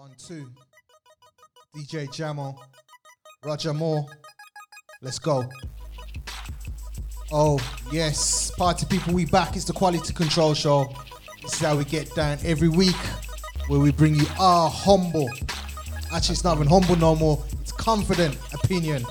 [0.00, 0.50] One, two.
[1.76, 2.56] DJ Jamo.
[3.44, 4.06] Roger Moore.
[5.02, 5.44] Let's go.
[7.30, 7.60] Oh,
[7.92, 8.50] yes.
[8.52, 9.56] Party people, we back.
[9.56, 10.90] It's the Quality Control Show.
[11.42, 12.96] This is how we get down every week
[13.68, 15.28] where we bring you our humble,
[16.14, 19.04] actually, it's not even humble no more, it's confident opinion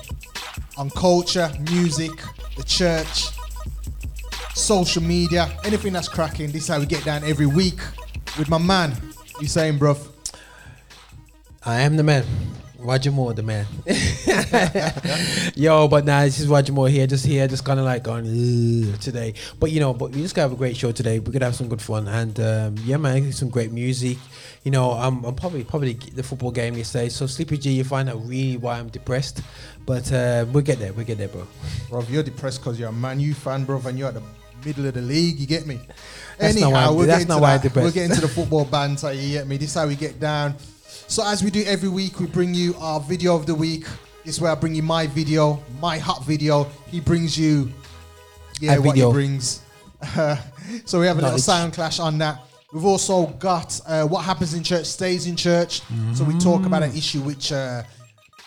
[0.76, 2.10] on culture, music,
[2.56, 3.28] the church,
[4.56, 6.50] social media, anything that's cracking.
[6.50, 7.78] This is how we get down every week
[8.36, 8.92] with my man.
[9.40, 10.19] You saying, bruv?
[11.70, 12.24] I am the man.
[12.80, 13.64] Roger Moore, the man.
[15.54, 18.24] Yo, but nah, this is Roger Moore here, just here, just kind of like going
[18.98, 19.34] today.
[19.60, 21.20] But you know, but we just gonna have a great show today.
[21.20, 24.18] We're gonna have some good fun, and um, yeah, man, some great music.
[24.64, 27.08] You know, I'm, I'm probably probably the football game yesterday.
[27.10, 29.42] So Slippy G, you find out really why I'm depressed,
[29.86, 30.92] but uh, we'll get there.
[30.92, 31.46] We'll get there, bro.
[31.88, 34.22] Bro, you're depressed because you're a Man U fan, bro, and you're at the
[34.64, 35.38] middle of the league.
[35.38, 35.78] You get me?
[36.38, 37.84] That's not why I'm- we'll that's get not into why I'm depressed.
[37.84, 39.12] We'll get into the football banter.
[39.12, 39.58] You get me?
[39.58, 40.54] This is how we get down.
[41.06, 43.84] So as we do every week, we bring you our video of the week.
[44.24, 46.64] This is where I bring you my video, my hot video.
[46.88, 47.70] He brings you,
[48.60, 49.08] yeah, A what video.
[49.08, 49.62] he brings.
[50.84, 51.40] so we have a little Knowledge.
[51.42, 52.40] sound clash on that.
[52.72, 55.82] We've also got uh, what happens in church stays in church.
[56.14, 57.82] So we talk about an issue which uh,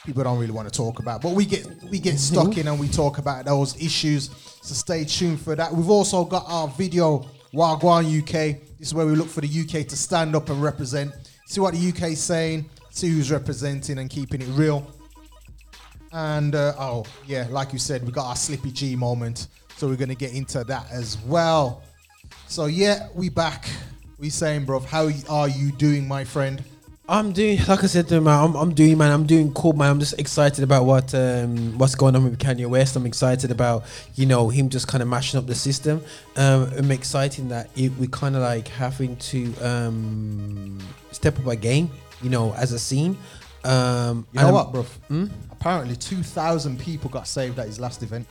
[0.06, 2.80] people don't really want to talk about, but we get we get stuck in and
[2.80, 4.30] we talk about those issues.
[4.62, 5.73] So stay tuned for that.
[5.73, 8.62] We've also got our video Wagwan UK.
[8.80, 11.12] This is where we look for the UK to stand up and represent.
[11.45, 12.69] See what the UK's saying.
[12.89, 14.88] See who's representing and keeping it real.
[16.11, 19.47] And uh, oh yeah, like you said, we got our Slippy G moment.
[19.77, 21.83] So we're gonna get into that as well.
[22.47, 23.67] So yeah, we back.
[24.19, 26.64] We saying, bro, how are you doing, my friend?
[27.08, 29.12] I'm doing, like I said to him, man, I'm, I'm doing, man.
[29.12, 29.92] I'm doing cool, man.
[29.92, 32.95] I'm just excited about what um, what's going on with Kanye West.
[32.95, 33.84] I'm excited about,
[34.16, 36.02] you know, him just kind of mashing up the system.
[36.38, 40.80] Um, I'm excited that it, we kind of like having to um,
[41.12, 43.17] step up our game, you know, as a scene.
[43.66, 44.84] Um, You know what, I'm- bro?
[45.10, 45.26] Hmm?
[45.52, 48.26] Apparently, two thousand people got saved at his last event.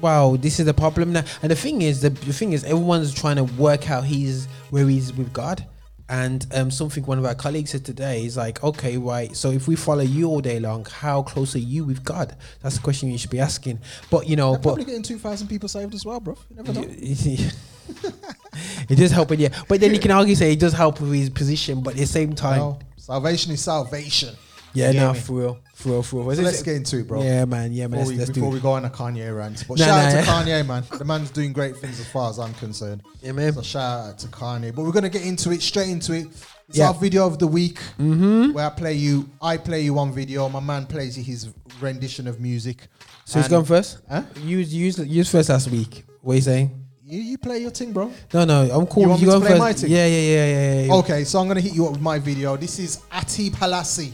[0.00, 1.24] Wow, this is the problem now.
[1.42, 4.86] And the thing is, the, the thing is, everyone's trying to work out he's where
[4.86, 5.64] he's with God.
[6.08, 9.34] And um, something one of our colleagues said today is like, okay, right.
[9.34, 12.36] So if we follow you all day long, how close are you with God?
[12.60, 13.78] That's the question you should be asking.
[14.10, 16.36] But you know, They're but probably getting two thousand people saved as well, bro.
[16.50, 16.86] You never know.
[18.88, 19.48] it does help, yeah.
[19.68, 22.06] But then you can argue say it does help with his position, but at the
[22.06, 24.34] same time, No, salvation is salvation.
[24.74, 25.18] Yeah, You get no, me?
[25.20, 26.36] for real, for real, for real.
[26.36, 27.22] So let's get into it, bro.
[27.22, 27.90] Yeah, man, yeah, man.
[27.90, 28.52] Before, Let's, we, let's before it.
[28.54, 30.16] we go on a Kanye rant, but Nah, shout nah, out to
[30.50, 30.62] yeah.
[30.62, 30.84] Kanye, man.
[30.98, 33.02] The man's doing great things as far as I'm concerned.
[33.22, 33.52] Yeah, man.
[33.52, 34.74] So shout out to Kanye.
[34.74, 36.26] But we're gonna get into it straight into it.
[36.68, 36.88] It's Yeah.
[36.88, 38.52] our video of the week mm-hmm.
[38.52, 39.28] where I play you.
[39.40, 40.48] I play you one video.
[40.48, 41.48] My man plays his
[41.80, 42.88] rendition of music.
[43.26, 43.98] So who's And going first?
[44.10, 44.22] Huh?
[44.42, 46.04] You use use first last week.
[46.20, 46.80] What are you saying?
[47.06, 48.10] You, you play your thing, bro.
[48.32, 49.02] No, no, I'm cool.
[49.02, 49.58] You You, want me to play first.
[49.60, 49.90] my thing?
[49.90, 50.94] Yeah, yeah, yeah, yeah, yeah.
[50.94, 52.56] Okay, so I'm gonna hit you up with my video.
[52.56, 54.12] This is Ati Halisi.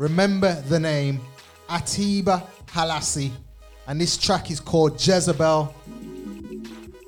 [0.00, 1.20] Remember the name
[1.68, 3.30] Atiba Halisi.
[3.86, 5.74] And this track is called Jezebel.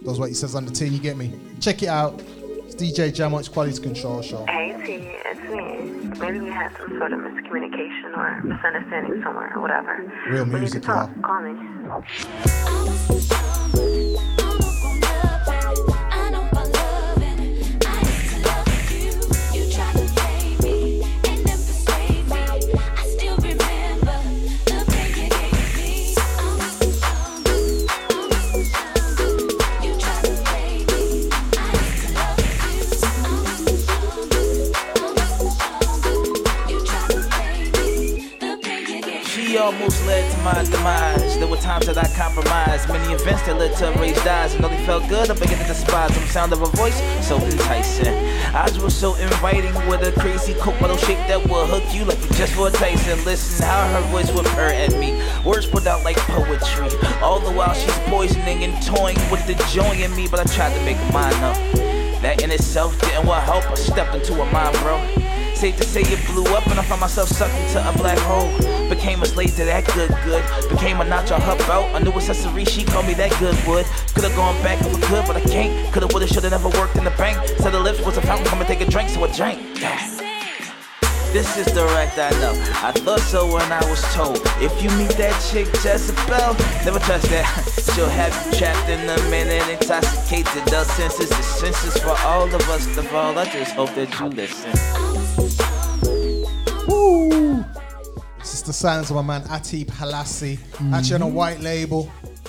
[0.02, 1.32] That's what he says on the tin, you get me?
[1.58, 2.20] Check it out.
[2.66, 4.44] It's DJ Jamo's Quality Control Show.
[4.44, 6.20] Hey T, it's me.
[6.20, 10.12] Maybe we had some sort of miscommunication or misunderstanding somewhere or whatever.
[10.28, 11.10] Real we need to music, talk.
[11.22, 13.21] Call me.
[39.62, 41.38] Almost led to my demise.
[41.38, 42.88] There were times that I compromised.
[42.88, 44.54] Many events that led to raised eyes.
[44.54, 46.26] And they felt good, I began to despise them.
[46.26, 48.14] Sound of her voice, so enticing.
[48.54, 52.20] Eyes were so inviting with a crazy coke bottle shape that will hook you like
[52.22, 53.06] you just for a taste.
[53.06, 55.22] And listen how her voice would purr at me.
[55.44, 56.90] Words put out like poetry.
[57.22, 60.26] All the while she's poisoning and toying with the joy in me.
[60.26, 61.56] But I tried to make mine up.
[62.20, 63.64] That in itself didn't want help.
[63.70, 65.31] I stepped into her mind, bro.
[65.62, 68.50] Safe to say it blew up and I found myself sucked into a black hole.
[68.88, 70.42] Became a slave to that good good.
[70.68, 71.86] Became a notch on her belt.
[71.94, 73.86] A new accessory, she called me that good wood.
[74.12, 75.94] Could've gone back if I could, but I can't.
[75.94, 77.38] Could've, would've, should've never worked in the bank.
[77.60, 79.62] Said the lips was a fountain, come and take a drink, so I drank.
[81.32, 82.54] This is the direct, I know.
[82.82, 84.42] I thought so when I was told.
[84.58, 87.46] If you meet that chick, Jezebel, never touch that.
[87.94, 90.64] She'll have you trapped in a minute, intoxicated.
[90.66, 93.38] The senses, the senses for all of us to fall.
[93.38, 95.11] I just hope that you listen.
[98.62, 100.56] The sounds of my man Atiba Halisi.
[100.94, 102.08] Actually on a white label.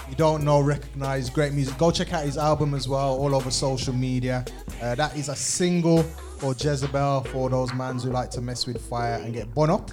[0.10, 1.75] You don't know, recognize great music.
[1.80, 4.45] Go check out his album as well, all over social media.
[4.81, 6.04] Uh, that is a single
[6.38, 9.89] for Jezebel for those mans who like to mess with fire and get bun up.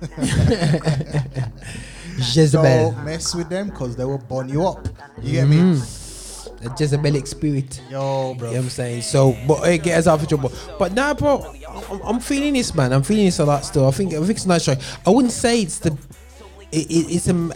[2.16, 4.86] Jezebel, Don't mess with them because they will bun you up.
[5.22, 5.80] You get me?
[6.60, 7.80] The Jezebelic spirit.
[7.90, 8.48] Yo, bro.
[8.48, 9.02] You know what I'm saying?
[9.02, 10.52] So, but it get us out of trouble.
[10.78, 11.54] But now, bro,
[11.90, 12.92] I'm, I'm feeling this, man.
[12.92, 13.86] I'm feeling this a lot still.
[13.86, 14.68] I think, I think it's a nice.
[14.68, 15.92] I wouldn't say it's the,
[16.70, 17.52] it, it, it's an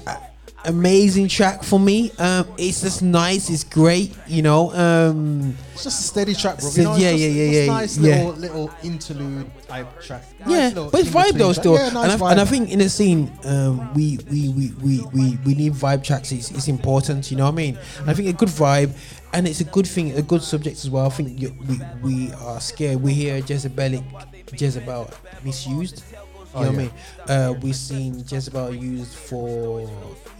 [0.64, 2.10] amazing track for me.
[2.18, 3.50] Um, it's just nice.
[3.50, 4.14] It's great.
[4.26, 4.72] You know.
[4.74, 6.68] Um, It's just a steady track, bro.
[6.70, 8.14] So- You know, yeah, just, yeah, yeah, yeah, nice yeah.
[8.16, 10.22] little little interlude type track.
[10.40, 11.74] Nice yeah, but it's vibe though still.
[11.74, 15.00] Yeah, nice and, I, and I think in the scene, um, we, we, we, we,
[15.12, 16.30] we, we need vibe tracks.
[16.32, 17.30] It's, it's important.
[17.30, 17.78] You know what I mean?
[18.00, 18.92] And I think a good vibe,
[19.32, 21.06] and it's a good thing, a good subject as well.
[21.06, 23.02] I think you, we we are scared.
[23.02, 24.04] We hear Jezebelic,
[24.60, 25.10] Jezebel
[25.44, 26.04] misused.
[26.54, 26.90] You know what I mean?
[27.28, 29.86] Uh, we've seen Jezebel used for you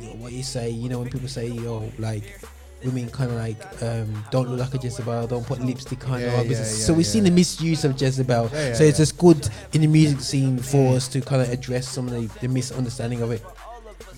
[0.07, 0.71] know, what you say.
[0.71, 2.41] You know when people say, "Yo, like."
[2.85, 6.21] Women kind of like um, don't look like a Jezebel, don't put lipstick on.
[6.21, 8.51] Yeah, yeah, so we've seen the misuse of Jezebel.
[8.51, 12.09] So it's just good in the music scene for us to kind of address some
[12.09, 13.43] of the, the misunderstanding of it.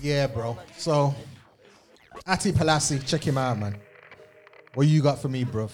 [0.01, 0.57] Yeah, bro.
[0.77, 1.15] So,
[2.25, 3.77] Ati Halisi, check him out, man.
[4.73, 5.71] What you got for me, bruv?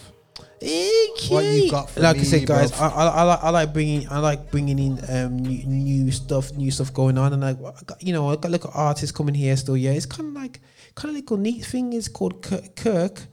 [1.29, 2.71] What you got for like I said, guys.
[2.79, 6.53] I, I, I, like, I like bringing I like bringing in um new, new stuff,
[6.53, 9.55] new stuff going on, and I, I you know I got like artists coming here
[9.57, 9.75] still.
[9.75, 10.61] Yeah, it's kind of like
[10.95, 11.91] kind of like a neat thing.
[11.93, 13.27] It's called Kirk, Kirk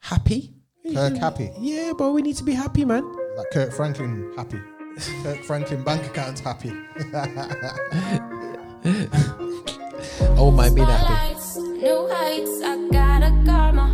[0.00, 0.54] Happy.
[0.92, 1.50] Kirk Happy.
[1.60, 3.04] Yeah, but we need to be happy, man.
[3.36, 4.60] Like Kirk Franklin happy.
[5.22, 6.72] Kirk Franklin bank account happy.
[10.36, 11.38] Oh my, being happy.
[11.60, 13.88] New heights, I gotta guard my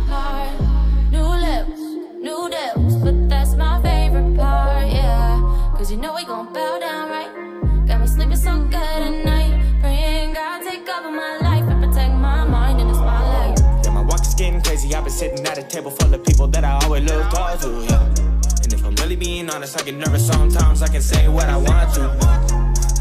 [5.89, 7.87] Cause you know we gon' bow down, right?
[7.87, 9.81] Got me sleeping so good at night.
[9.81, 13.59] Praying God take over my life and protect my mind in the spotlight.
[13.83, 14.93] Yeah, my walk is getting crazy.
[14.93, 17.87] I've been sitting at a table full of people that I always look forward to,
[17.89, 18.05] yeah.
[18.05, 20.83] And if I'm really being honest, I get nervous sometimes.
[20.83, 22.03] I can say what I want to.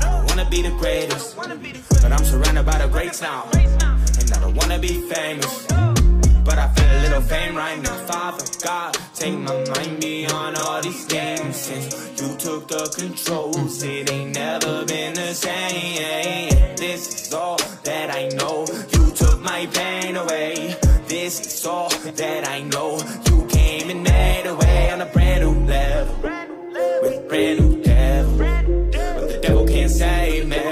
[0.06, 3.50] I wanna be the greatest, but I'm surrounded by the greats now.
[3.52, 5.66] And I don't wanna be famous,
[6.48, 7.96] but I feel a little fame right now.
[8.06, 11.56] Father God, take my mind beyond all these games.
[11.56, 16.48] Since you took the controls, it ain't never been the same.
[16.76, 18.66] This is all that I know.
[18.94, 20.74] You took my pain away.
[21.06, 21.90] This is all
[22.22, 22.98] that I know.
[23.28, 26.16] You came and made a way on a brand new level
[27.02, 28.38] with brand new devil.
[28.38, 30.67] But the devil can't save me,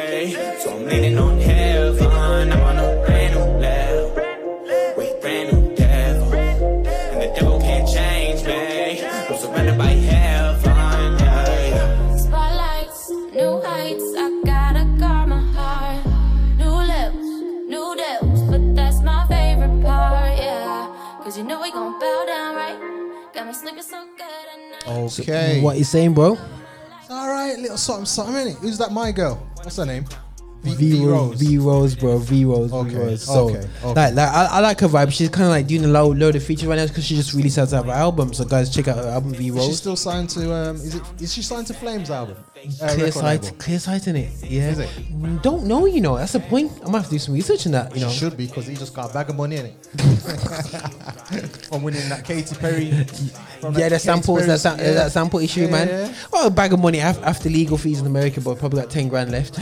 [24.97, 25.61] Okay.
[25.61, 26.39] What you saying, bro?
[27.09, 28.57] All right, little something, something, innit?
[28.59, 29.37] Who's that, my girl?
[29.63, 30.07] What's her name?
[30.63, 33.23] V Rose, V Rose, bro, V Rose, Okay, V Rose.
[33.23, 33.95] So, okay, okay.
[33.95, 35.13] like, like I, I like her vibe.
[35.13, 37.33] She's kind of like doing a load, load of features right now because she just
[37.35, 38.35] really to have an album.
[38.35, 39.67] So, guys, check out her album, V Rose.
[39.67, 40.53] She's still signed to?
[40.53, 41.03] Um, is it?
[41.21, 42.37] Is she signed to Flames album?
[42.57, 43.57] Uh, Clear sight, label?
[43.59, 44.31] clear sight in it.
[44.43, 44.71] Yeah.
[44.71, 44.89] Is it?
[45.13, 46.17] Mm, Don't know, you know.
[46.17, 46.73] That's the point.
[46.79, 47.95] I'm gonna have to do some research on that.
[47.95, 48.11] You know.
[48.11, 49.75] Should be because he just got a bag of money in it.
[51.69, 52.91] From winning that Katy Perry.
[53.61, 54.93] from Yeah, that the samples, Katy that, Perry- sam- yeah.
[54.95, 55.89] that sample issue, Yeah, man.
[55.89, 56.15] yeah.
[56.33, 59.09] Well, a bag of money af- after legal fees in America, but probably got 10
[59.09, 59.59] grand left.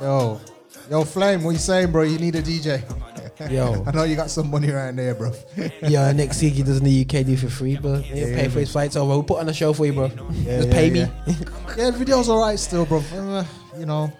[0.00, 0.40] Yo,
[0.90, 2.02] yo, Flame, what you saying, bro?
[2.02, 2.82] You need a DJ.
[3.50, 3.84] Yo.
[3.86, 5.32] I know you got some money around there, bro.
[5.82, 8.42] yeah, next week he does in the UK do for free, but yeah, Yeah, pay
[8.44, 9.10] yeah, for his flights over.
[9.10, 10.08] We'll put on a show for you, bro.
[10.08, 11.00] Just pay me.
[11.00, 11.06] yeah.
[11.76, 12.98] the video's alright still, bro.
[13.12, 13.44] Uh,
[13.78, 14.12] you know,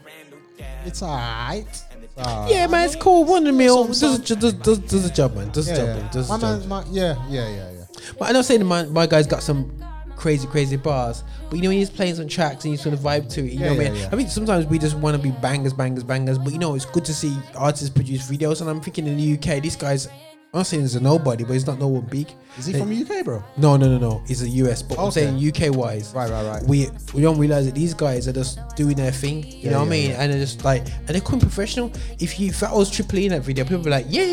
[0.84, 1.84] it's alright.
[2.16, 2.50] Alright.
[2.50, 3.24] Yeah, man, it's cool.
[3.24, 5.50] One the meal does, does, does, does the job, man.
[5.50, 5.94] Does the job, yeah.
[5.96, 6.12] man.
[6.12, 6.66] Does the job.
[6.66, 7.84] man, yeah, yeah, yeah, yeah.
[8.18, 9.77] But I know saying my, my guy's got some
[10.18, 11.24] crazy, crazy bars.
[11.48, 13.52] But you know, when he's playing some tracks and you sort of vibe to it,
[13.52, 13.94] you Yeah, know what I mean?
[14.00, 14.08] yeah.
[14.12, 16.38] I think sometimes we just want to be bangers, bangers, bangers.
[16.38, 18.60] But you know, it's good to see artists produce videos.
[18.60, 20.06] And I'm thinking in the UK, this guy's,
[20.52, 22.32] I'm not saying he's a nobody, but he's not no one big.
[22.58, 23.42] Is he Uh, from UK, bro?
[23.58, 24.22] No, no, no, no.
[24.26, 26.12] He's a US, but I'm saying UK wise.
[26.14, 26.62] Right, right, right.
[26.64, 29.44] We we don't realize that these guys are just doing their thing.
[29.44, 30.10] You Yeah, know what yeah, I mean?
[30.10, 30.22] yeah.
[30.22, 31.92] And they're just like, and they're quite professional.
[32.18, 34.24] If you if that was Triple E in that video, people be like, yeah,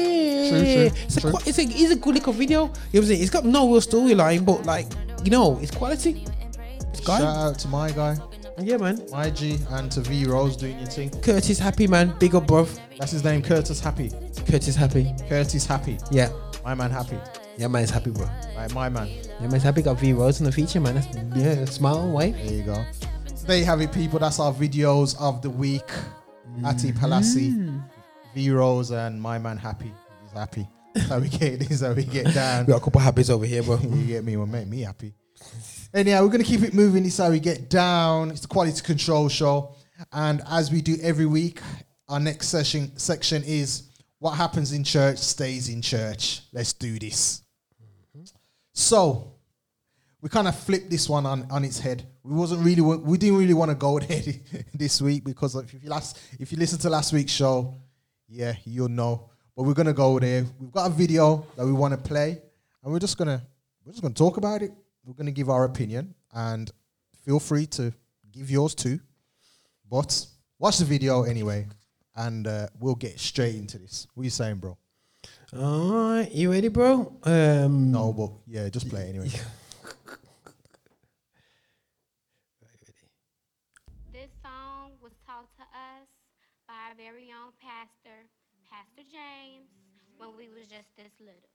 [0.50, 1.32] True, true, it's a true.
[1.32, 2.60] qui- it's a it's a good little video.
[2.62, 3.22] You know what I'm saying?
[3.22, 4.88] It's got no real storyline, but like
[5.26, 6.24] you know, it's quality.
[6.94, 7.26] It's Shout guy.
[7.26, 8.16] out to my guy,
[8.60, 9.06] Yeah, man.
[9.12, 11.10] my G, and to V Rose doing your thing.
[11.10, 12.14] Kurtis Happy, man.
[12.20, 12.80] Big up, bruv.
[13.00, 14.10] That's his name, Kurtis Happy.
[14.10, 15.06] Kurtis Happy.
[15.28, 15.98] Kurtis Happy.
[16.12, 16.30] Yeah.
[16.64, 17.18] My man Happy.
[17.58, 18.28] Yeah, man's happy, bro.
[18.58, 19.08] Right, my man.
[19.40, 19.82] Yeah, man's happy.
[19.82, 20.96] Got V Rose in the feature, man.
[20.96, 22.36] That's yeah, smile, wave.
[22.36, 22.86] There you go.
[23.34, 24.20] So there you have it, people.
[24.20, 25.90] That's our videos of the week.
[26.66, 27.80] Ati Halisi, mm-hmm.
[28.34, 29.92] V Rose, and my man Happy.
[30.24, 30.68] He's happy.
[31.10, 32.66] How we get this, how we get down.
[32.66, 33.78] We got a couple of habits over here, bro.
[33.82, 35.14] You get me, will make me happy.
[35.94, 37.04] Anyhow, we're gonna keep it moving.
[37.04, 38.32] This is how we get down.
[38.32, 39.76] It's the quality control show,
[40.14, 41.60] and as we do every week,
[42.08, 46.44] our next session section is what happens in church stays in church.
[46.54, 47.42] Let's do this.
[48.72, 49.34] So
[50.22, 52.06] we kind of flipped this one on, on its head.
[52.24, 54.22] We wasn't really we didn't really want to go there
[54.74, 57.76] this week because if you last if you listen to last week's show,
[58.28, 59.30] yeah, you'll know.
[59.56, 60.46] But we're gonna go there.
[60.60, 62.42] We've got a video that we want to play,
[62.84, 63.42] and we're just gonna
[63.86, 64.72] we're just gonna talk about it.
[65.06, 66.70] We're gonna give our opinion, and
[67.24, 67.94] feel free to
[68.32, 69.00] give yours too.
[69.90, 70.26] But
[70.60, 71.68] watch the video anyway,
[72.16, 74.08] and uh, we'll get straight into this.
[74.14, 74.78] What are you saying, bro?
[75.58, 77.14] All right, you ready, bro?
[77.24, 79.30] Um, No, but yeah, just play it anyway.
[84.12, 86.08] This song was taught to us
[86.68, 88.28] by our very own pastor,
[88.72, 89.72] Pastor James,
[90.18, 91.50] when we was just this little.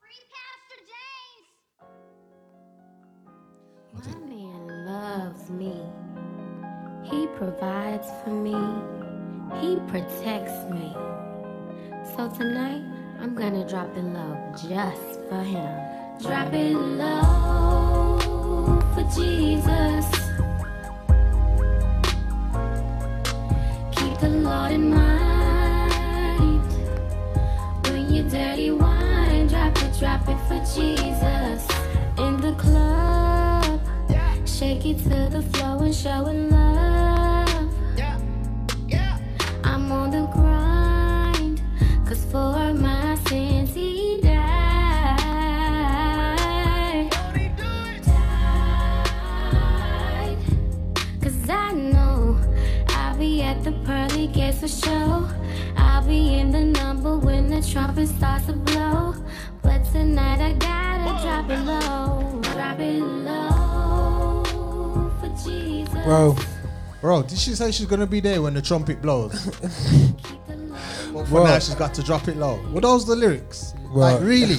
[0.00, 1.48] Free Pastor James!
[4.04, 5.72] My man loves me.
[7.08, 8.58] He provides for me.
[9.62, 10.92] He protects me.
[12.14, 12.84] So tonight,
[13.18, 14.36] I'm gonna drop it low
[14.68, 15.72] just for him.
[16.20, 18.18] Drop it low
[18.94, 20.06] for Jesus.
[23.96, 25.15] Keep the Lord in mind.
[29.98, 31.66] Drop it, for Jesus.
[32.18, 33.80] In the club,
[34.46, 37.72] shake it to the floor and show it love.
[39.64, 41.62] I'm on the grind,
[42.06, 45.16] cause for my sins he died.
[48.04, 48.38] Died.
[51.22, 52.38] Cause I know
[52.88, 55.28] I'll be at the pearly gates for show.
[55.76, 59.15] I'll be in the number when the trumpet starts to blow.
[60.06, 62.40] But tonight I gotta drop it low.
[62.42, 64.44] Drop it low
[65.20, 66.04] for Jesus.
[66.04, 66.36] bro.
[67.00, 69.32] Bro, did she say she's gonna be there when the trumpet blows?
[70.22, 70.80] Keep the Lord
[71.12, 71.44] But for Bro.
[71.44, 72.60] now, she's got to drop it low.
[72.72, 73.74] Were those the lyrics?
[73.92, 73.96] Bro.
[74.00, 74.58] Like really?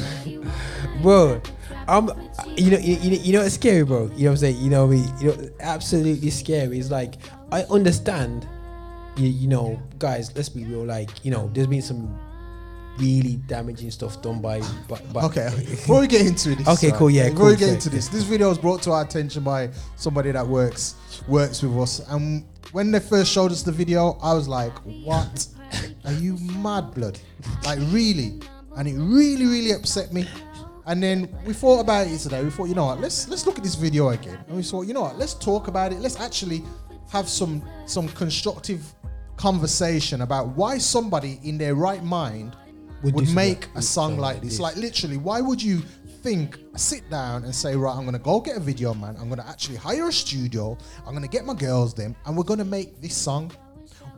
[1.02, 1.42] bro.
[1.88, 2.10] I'm,
[2.58, 4.12] you know, you, you know, it's scary, bro.
[4.16, 4.58] You know what I'm saying?
[4.58, 6.78] You know, me, you know, absolutely scary.
[6.80, 7.16] It's like
[7.54, 8.46] I understand,
[9.16, 10.36] you, you know, guys.
[10.36, 10.84] Let's be real.
[10.84, 12.20] Like, you know, there's been some
[13.00, 15.50] really damaging stuff done by, by, by Okay.
[15.58, 18.50] Before we get into this, Okay, cool, yeah, Before we get into this, this video
[18.50, 20.96] was brought to our attention by somebody that works
[21.28, 24.74] works with us, and when they first showed us the video, I was like,
[25.04, 25.48] "What?
[26.06, 27.20] Are you mad, blood?
[27.64, 28.40] Like really?"
[28.76, 30.28] And it really, really upset me.
[30.86, 32.44] And then we thought about it today.
[32.44, 33.02] We thought, you know what?
[33.02, 34.38] Let's let's look at this video again.
[34.48, 35.18] And we thought, you know what?
[35.18, 36.00] Let's talk about it.
[36.00, 36.64] Let's actually
[37.12, 38.82] have some some constructive
[39.36, 42.56] conversation about why somebody in their right mind
[43.04, 44.54] Would would, make a song like like this.
[44.54, 44.60] this.
[44.60, 45.82] Like literally, why would you
[46.28, 49.46] think, sit down and say, right, I'm gonna go get a video man, I'm gonna
[49.48, 53.16] actually hire a studio, I'm gonna get my girls them, and we're gonna make this
[53.16, 53.52] song.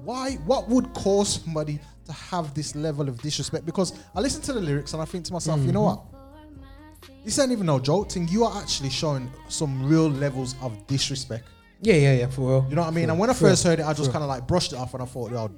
[0.03, 3.65] Why what would cause somebody to have this level of disrespect?
[3.65, 6.15] Because I listen to the lyrics and I think to myself, you know mm-hmm.
[6.15, 7.25] what?
[7.25, 8.27] This ain't even no joke thing.
[8.29, 11.45] You are actually showing some real levels of disrespect.
[11.81, 12.67] Yeah, yeah, yeah, for real.
[12.69, 13.05] You know what I mean?
[13.05, 14.77] For And when I first for heard it, I just kind of like brushed it
[14.77, 15.50] off and I thought, yo,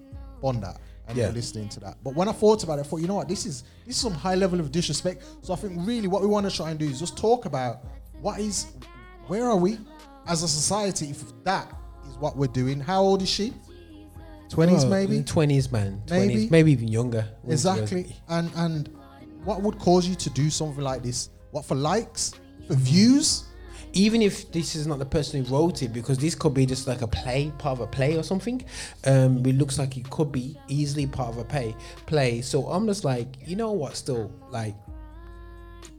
[0.42, 0.80] bond that.
[1.12, 1.26] And Yeah.
[1.26, 1.98] you're listening to that.
[2.04, 4.02] But when I thought about it, I thought, you know what, this is this is
[4.02, 5.24] some high level of disrespect.
[5.42, 7.84] So I think really what we want to try and do is just talk about
[8.22, 8.68] what is
[9.28, 9.78] where are we
[10.28, 11.68] as a society if that
[12.10, 12.80] is what we're doing.
[12.80, 13.54] How old is she?
[14.50, 15.24] 20s Well, maybe?
[15.24, 16.02] 20s, man.
[16.08, 16.50] 20s, Maybe.
[16.50, 17.26] maybe, even younger.
[17.48, 18.16] Exactly.
[18.28, 18.90] And and
[19.46, 21.30] what would cause you to do something like this?
[21.52, 22.34] What for likes?
[22.68, 23.46] For views?
[23.94, 26.88] Even if this is not the person who wrote it, because this could be just
[26.88, 28.64] like a play, part of a play or something.
[29.06, 31.76] Um, it looks like it could be easily part of a play.
[32.06, 32.42] Play.
[32.42, 33.96] So I'm just like, you know what?
[33.96, 34.76] Still, like,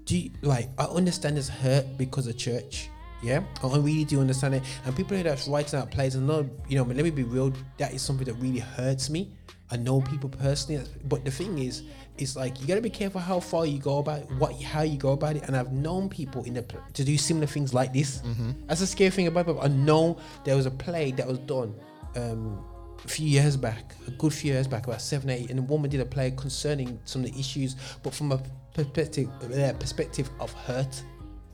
[0.04, 2.88] do you, like I understand it's hurt because of church.
[3.22, 4.64] Yeah, I really do understand it.
[4.84, 7.52] And people that's writing out plays, and not, you know, but let me be real.
[7.78, 9.30] That is something that really hurts me.
[9.70, 11.82] I know people personally, but the thing is,
[12.18, 14.98] it's like you gotta be careful how far you go about it, what, how you
[14.98, 15.44] go about it.
[15.44, 18.22] And I've known people in the pl- to do similar things like this.
[18.66, 19.56] That's a scary thing about it.
[19.60, 21.74] I know there was a play that was done
[22.16, 22.64] um,
[23.04, 25.90] a few years back, a good few years back, about seven, eight, and a woman
[25.90, 28.42] did a play concerning some of the issues, but from a
[28.74, 31.02] perspective, uh, perspective of hurt.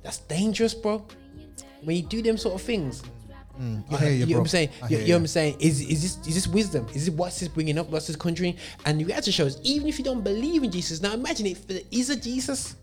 [0.02, 1.06] That's dangerous, bro.
[1.82, 3.02] When you do them sort of things,
[3.58, 3.92] Mm.
[3.92, 4.34] I hear you, know bro.
[4.36, 4.68] what I'm saying?
[4.88, 5.56] You, you know what I'm saying?
[5.60, 6.86] Is is this is this wisdom?
[6.94, 7.88] Is this what's this bringing up?
[7.88, 8.56] What's this conjuring?
[8.84, 11.80] And the reality shows, even if you don't believe in Jesus, now imagine if there
[11.90, 12.76] is a Jesus.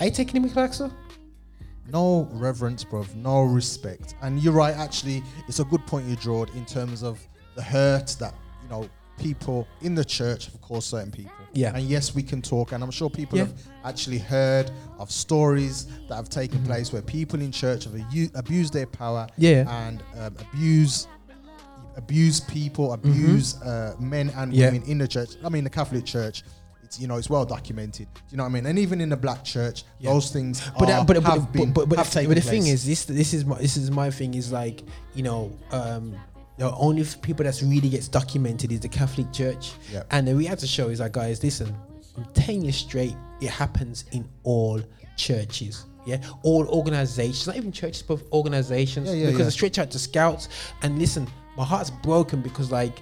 [0.00, 0.92] Are you taking him, Clarkson?
[1.92, 4.14] no reverence, bro, no respect.
[4.22, 7.20] And you're right, actually, it's a good point you drawed in terms of
[7.54, 8.88] the hurt that, you know,
[9.18, 11.32] people in the church of course, certain people.
[11.52, 11.74] Yeah.
[11.74, 13.44] And yes, we can talk, and I'm sure people Yeah.
[13.46, 13.54] have
[13.84, 16.66] actually heard of stories that have taken Mm-hmm.
[16.66, 19.64] place where people in church have abu- abused their power Yeah.
[19.86, 21.06] and um, abuse
[21.96, 24.60] abuse people, abuse uh, men and Mm-hmm.
[24.60, 24.66] Yeah.
[24.72, 25.30] women in the church.
[25.44, 26.42] I mean, the Catholic Church.
[26.84, 28.08] It's, you know, it's well documented.
[28.14, 28.66] Do you know what I mean?
[28.66, 30.12] And even in the black church, Yeah.
[30.12, 32.66] those things but are, that, but, have but, been but, but, but, but the thing
[32.66, 34.82] is this this is my this is my thing is like
[35.14, 36.16] you know um
[36.60, 40.02] the only people that's really gets documented is the Catholic Church Yeah.
[40.10, 41.74] and the reality show is like guys listen
[42.16, 44.80] I'm telling you straight it happens in all
[45.16, 49.46] churches yeah all organizations not even churches but organizations Yeah, yeah, because yeah.
[49.46, 50.48] I stretch out to scouts
[50.82, 51.26] and listen
[51.56, 52.96] my heart's broken because like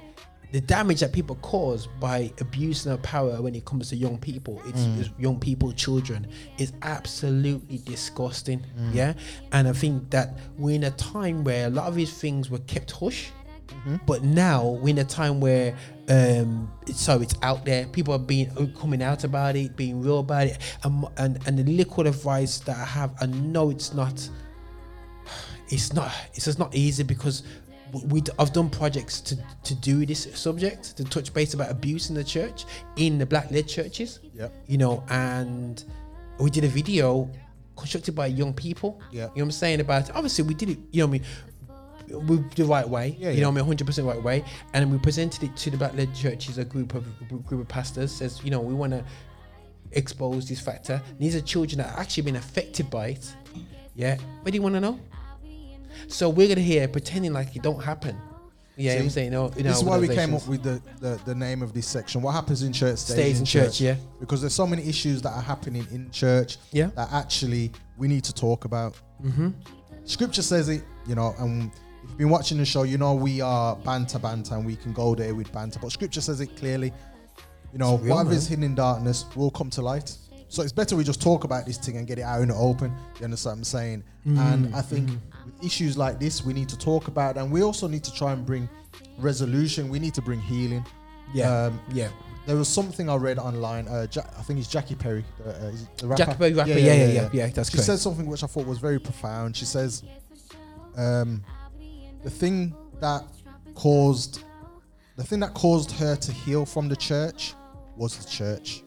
[0.50, 4.62] the damage that people cause by abusing their power when it comes to young people,
[4.64, 5.00] it's, Mm.
[5.00, 8.60] it's young people, children, is absolutely disgusting.
[8.80, 8.94] Mm.
[8.94, 9.12] Yeah,
[9.52, 12.60] and I think that we're in a time where a lot of these things were
[12.60, 13.30] kept hush,
[13.68, 13.96] Mm-hmm.
[14.06, 15.76] but now we're in a time where
[16.08, 17.86] um, so it's out there.
[17.86, 21.64] People are being coming out about it, being real about it, and and, and the
[21.64, 24.28] liquid advice that I have, I know it's not
[25.68, 27.42] it's not it's just not easy because
[28.06, 32.14] we I've done projects to to do this subject to touch base about abuse in
[32.14, 32.64] the church
[32.96, 34.52] in the black led churches Yep.
[34.66, 35.84] you know and
[36.38, 37.30] we did a video
[37.76, 39.22] constructed by young people Yeah.
[39.22, 41.22] you know what I'm saying about obviously we did it you know what I mean
[42.10, 43.44] we the right way, Yeah, you know, yeah.
[43.46, 46.14] what I mean, hundred percent right way, and we presented it to the black led
[46.14, 47.04] churches, a group of
[47.46, 48.12] group of pastors.
[48.12, 49.04] Says, you know, we want to
[49.92, 51.00] expose this factor.
[51.18, 53.34] These are children that have actually been affected by it.
[53.94, 55.00] Yeah, what do you want to know?
[56.06, 58.16] So we're gonna hear pretending like it don't happen.
[58.76, 58.98] Yeah, See?
[59.00, 59.48] I'm saying no.
[59.48, 62.22] This is why we came up with the, the, the name of this section.
[62.22, 63.64] What happens in church stays, Stays in in church.
[63.64, 63.96] church, yeah.
[64.20, 66.90] Because there's so many issues that are happening in church Yeah.
[66.94, 68.94] that actually we need to talk about.
[69.20, 69.48] Mm-hmm.
[70.04, 71.72] Scripture says it, you know, and
[72.16, 75.34] been watching the show, you know we are banter banter and we can go there
[75.34, 75.78] with banter.
[75.80, 76.92] But scripture says it clearly.
[77.72, 80.16] You know, real, whatever is hidden in darkness will come to light.
[80.48, 82.54] So it's better we just talk about this thing and get it out in the
[82.54, 82.90] open.
[83.18, 84.04] You understand what I'm saying?
[84.26, 84.38] Mm-hmm.
[84.38, 85.10] And I think
[85.44, 88.32] with issues like this, we need to talk about, and we also need to try
[88.32, 88.66] and bring
[89.18, 89.90] resolution.
[89.90, 90.86] We need to bring healing.
[91.34, 92.08] Yeah, Um, yeah.
[92.46, 93.86] There was something I read online.
[93.88, 96.24] Uh, ja- I think it's Jackie Perry, uh, uh, the rapper.
[96.24, 97.86] Jackie Perry rapper, yeah, yeah, yeah, yeah, that's She correct.
[97.86, 99.54] said something which I thought was very profound.
[99.54, 100.02] She says,
[100.96, 101.44] um,
[102.22, 103.24] "The thing that
[103.74, 104.40] caused,
[105.16, 107.54] the thing that caused her to heal from the church
[107.96, 108.82] was the church.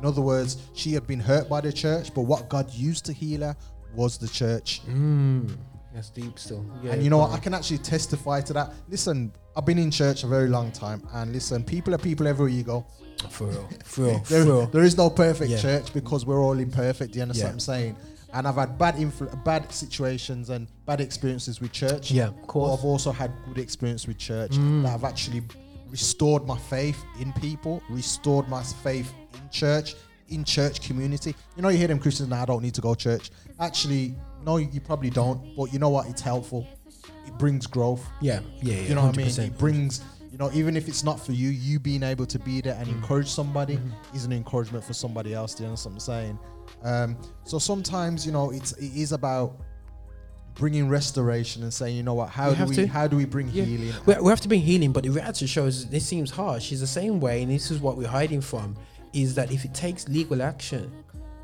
[0.00, 3.12] In other words, she had been hurt by the church, but what God used to
[3.12, 3.56] heal her
[3.94, 4.82] was the church.
[4.86, 5.56] Mm,
[5.94, 6.64] that's deep still.
[6.82, 7.30] Yeah, and you know what?
[7.32, 8.74] I can actually testify to that.
[8.90, 12.50] Listen, I've been in church a very long time, and listen, people are people everywhere
[12.52, 12.84] you go.
[13.30, 14.66] for real, for real, for real.
[14.66, 15.58] there is no perfect Yeah.
[15.58, 17.12] church because we're all imperfect.
[17.14, 17.48] Do you understand Yeah.
[17.48, 17.96] what I'm saying?
[18.36, 22.10] And I've had bad influ- bad situations and bad experiences with church.
[22.10, 22.70] Yeah, of course.
[22.70, 22.78] Mm.
[22.78, 25.42] I've also had good experience with church that have actually
[25.88, 29.94] restored my faith in people, restored my faith in church,
[30.28, 31.34] in church community.
[31.56, 33.30] You know, you hear them Christians now, I don't need to go to church.
[33.58, 35.56] Actually, no, you probably don't.
[35.56, 36.06] But you know what?
[36.08, 36.66] It's helpful.
[37.26, 38.04] It brings growth.
[38.20, 38.82] Yeah, yeah, yeah.
[38.88, 39.26] You know what I mean?
[39.28, 39.46] 100%.
[39.46, 42.60] It brings, you know, even if it's not for you, you being able to be
[42.60, 42.96] there and Mm.
[42.96, 44.16] encourage somebody Mm-hmm.
[44.16, 45.54] is an encouragement for somebody else.
[45.54, 46.38] Do you understand what I'm saying?
[46.82, 49.56] Um, so sometimes, you know, it's it is about
[50.54, 52.86] bringing restoration and saying, you know what, how We do we to.
[52.86, 53.64] how do we bring Yeah.
[53.64, 53.92] healing?
[54.06, 56.72] We, we have to bring healing, but the reality shows this seems harsh.
[56.72, 58.76] It's the same way, and this is what we're hiding from:
[59.12, 60.90] is that if it takes legal action,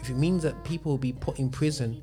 [0.00, 2.02] if it means that people will be put in prison,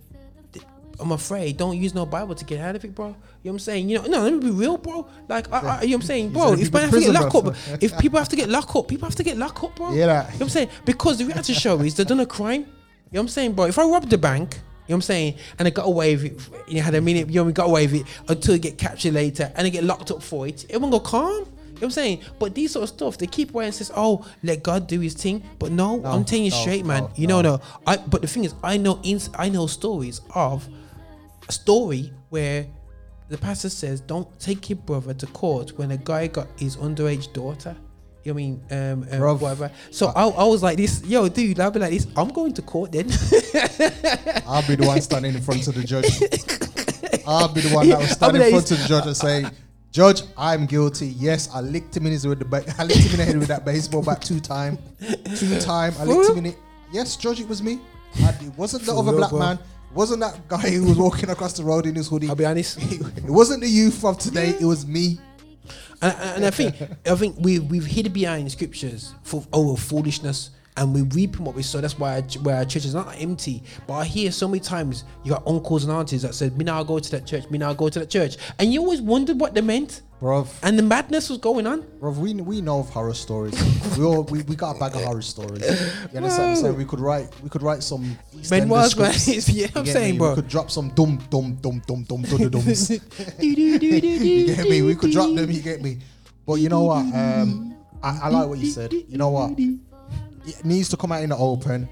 [1.02, 3.08] I'm afraid don't use no Bible to get out of it, bro.
[3.08, 3.90] You know what I'm saying?
[3.90, 5.08] You know, no, let me be real, bro.
[5.30, 6.54] Like, I, I, you know what I'm saying, bro.
[6.54, 9.08] If people have to get locked up, if people have to get locked up, people
[9.08, 9.94] have to get locked up, bro.
[9.94, 10.70] Yeah, You know what I'm saying?
[10.86, 12.66] Because the reality show is they've done a crime.
[13.12, 13.66] You know what I'm saying, bro?
[13.66, 16.26] If I robbed the bank, you know what I'm saying, and I got away with
[16.26, 18.60] it, you know, had a minute, you know, we got away with it until you
[18.60, 21.32] get captured later and I get locked up for it, it won't go calm.
[21.36, 22.22] You know what I'm saying?
[22.40, 25.14] But these sort of stuff, they keep away and says, "Oh, let God do His
[25.14, 27.04] thing." But no, No, I'm telling you no, straight, man.
[27.04, 27.56] no, you know, no.
[27.56, 27.62] no.
[27.88, 27.96] I.
[27.96, 30.68] But the thing is, I know, ins- I know stories of
[31.48, 32.68] a story where
[33.30, 37.32] the pastor says, "Don't take your brother to court when a guy got his underage
[37.32, 37.78] daughter."
[38.24, 39.72] You know what I mean, um, um, whatever.
[39.92, 41.60] So I, I was like this, yo, dude.
[41.60, 42.08] I'll be like this.
[42.18, 43.06] I'm going to court then.
[44.46, 46.06] I'll be the one standing in front of the judge.
[47.26, 49.16] I'll be the one that will I'll stand be in front of the judge and
[49.18, 49.46] say,
[49.92, 51.08] Judge, I'm guilty.
[51.08, 53.38] Yes, I licked him in his with the ba- I licked him in the head
[53.38, 54.78] with that baseball bat two time,
[55.36, 55.94] two time.
[56.00, 56.58] I licked him in it.
[56.92, 57.80] Yes, Judge, it was me.
[58.18, 59.40] I, it wasn't the For other real, black bro.
[59.40, 59.56] man.
[59.58, 62.30] It wasn't that guy who was walking across the road in his hoodie.
[62.30, 62.78] I'll be honest.
[62.82, 64.50] it wasn't the youth of today.
[64.60, 65.20] It was me.
[66.02, 70.94] And, and I think I think we we've hid behind scriptures for our foolishness and
[70.94, 71.82] we reaping what we sow.
[71.82, 73.62] That's why our, where our church is not empty.
[73.86, 76.82] But I hear so many times you got uncles and aunties that said, "Me now
[76.84, 77.50] go to that church.
[77.50, 80.02] Me now go to that church," and you always wondered what they meant.
[80.22, 80.48] Bruv.
[80.64, 81.86] And the madness was going on.
[82.00, 83.56] Bro, we we know of horror stories.
[83.98, 85.62] we all we, we got a bag of horror stories.
[86.12, 89.56] You understand what We could write we could write some EastEnders man.
[89.56, 90.18] Yeah, I'm saying, me?
[90.18, 90.30] bro.
[90.30, 92.90] We could drop some dum dum dum dum dum dum dums.
[93.40, 94.82] you get me?
[94.82, 95.52] We could drop them.
[95.52, 96.00] You get me?
[96.46, 97.06] But you know what?
[97.14, 98.94] Um, I, I like what you said.
[98.94, 99.58] You know what?
[100.50, 101.88] It needs to come out in the open.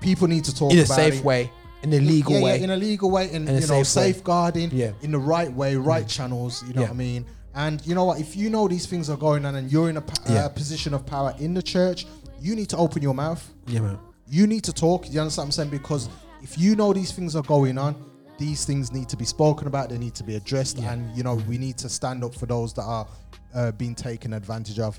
[0.00, 1.24] People need to talk in a safe it.
[1.24, 1.50] way,
[1.82, 2.56] in a legal yeah, way.
[2.58, 4.92] Yeah, in a legal way, and In you know, safe safeguarding, Yeah.
[5.02, 6.62] in the right way, right channels.
[6.66, 6.88] You know Yeah.
[6.88, 7.24] what I mean?
[7.54, 8.18] And you know what?
[8.18, 11.04] If you know these things are going on, and you're in a uh, position of
[11.06, 12.06] power in the church,
[12.40, 13.42] you need to open your mouth.
[13.66, 13.98] yeah, man.
[14.26, 15.12] You need to talk.
[15.12, 15.70] You understand what I'm saying?
[15.70, 16.08] Because
[16.42, 17.94] if you know these things are going on,
[18.38, 19.90] these things need to be spoken about.
[19.90, 22.72] They need to be addressed, and you know we need to stand up for those
[22.74, 23.06] that are
[23.54, 24.98] uh, being taken advantage of.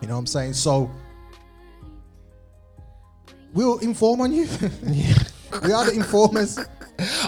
[0.00, 0.54] You know what I'm saying?
[0.54, 0.90] So
[3.52, 4.44] we'll inform on you.
[5.62, 6.58] we are the informers.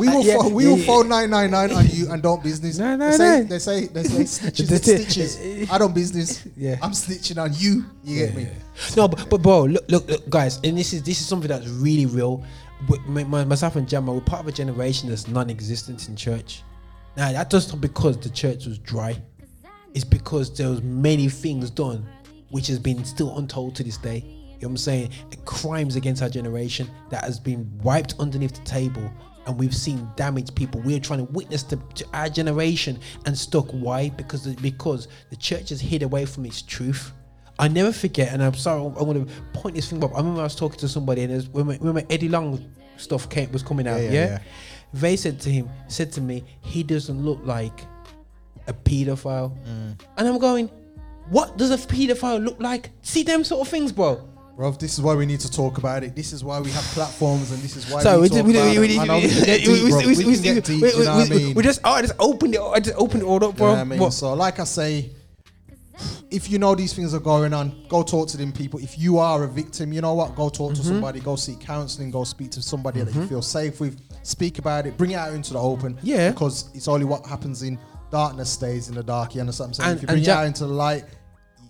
[0.01, 0.87] We will, Uh, yeah, phone, we yeah, will yeah.
[0.87, 2.79] phone 999 on you and don't business.
[2.79, 3.45] No, no, they, say, no.
[3.45, 5.71] they say they say stitches, That's stitches.
[5.71, 6.45] I don't business.
[6.57, 6.77] Yeah.
[6.83, 7.85] I'm snitching on you.
[8.03, 8.49] You get me?
[8.97, 11.69] No, but, but bro, look, look, look, guys, and this is this is something that's
[11.69, 12.45] really real.
[13.07, 16.63] My, my, myself and Jamo, we're part of a generation that's non-existent in church.
[17.17, 19.23] Now that does not because the church was dry.
[19.95, 22.07] It's because there was many things done
[22.51, 24.40] which has been still untold to this day.
[24.61, 25.11] You know what I'm saying?
[25.47, 29.11] Crimes against our generation that has been wiped underneath the table.
[29.47, 30.83] And we've seen damaged people.
[30.83, 33.67] We're trying to witness to, to our generation and stuck.
[33.71, 34.11] Why?
[34.11, 37.13] Because the, because the church has hid away from its truth.
[37.59, 40.13] I never forget, and I'm sorry, I'm going to point this thing up.
[40.15, 42.63] I remember I was talking to somebody, and it was, when my Eddie Long
[42.97, 44.39] stuff came was coming out, Yeah, yeah, yeah, yeah.
[44.95, 47.81] They said to him, said to me, he doesn't look like
[48.67, 50.01] a pedophile, Mm.
[50.17, 50.69] and I'm going,
[51.29, 52.91] what does a pedophile look like?
[53.03, 54.27] See them sort of things, bro.
[54.57, 56.15] Bro, this is why we need to talk about it.
[56.15, 58.49] This is why we have platforms, and this is why So we we, talk about
[58.49, 58.89] it.
[58.89, 59.17] did- I know
[61.55, 63.75] we just, oh, I just opened it, I just opened it all up, You bro.
[63.75, 64.11] know I mean?
[64.11, 65.11] So, like I say,
[66.31, 68.81] if you know these things are going on, go talk to them people.
[68.81, 70.35] If you are a victim, you know what?
[70.37, 70.83] Go talk Mm-hmm.
[70.83, 71.21] to somebody.
[71.21, 72.11] Go seek counselling.
[72.11, 74.01] Go speak to somebody that you feel safe with.
[74.23, 74.97] Speak about it.
[74.97, 75.99] Bring it out into the open.
[76.03, 76.31] Yeah.
[76.31, 77.79] Because it's only what happens in
[78.11, 79.35] darkness stays in the dark.
[79.35, 79.91] You understand what I'm saying?
[79.91, 81.05] And- if you bring Ja- it out into the light,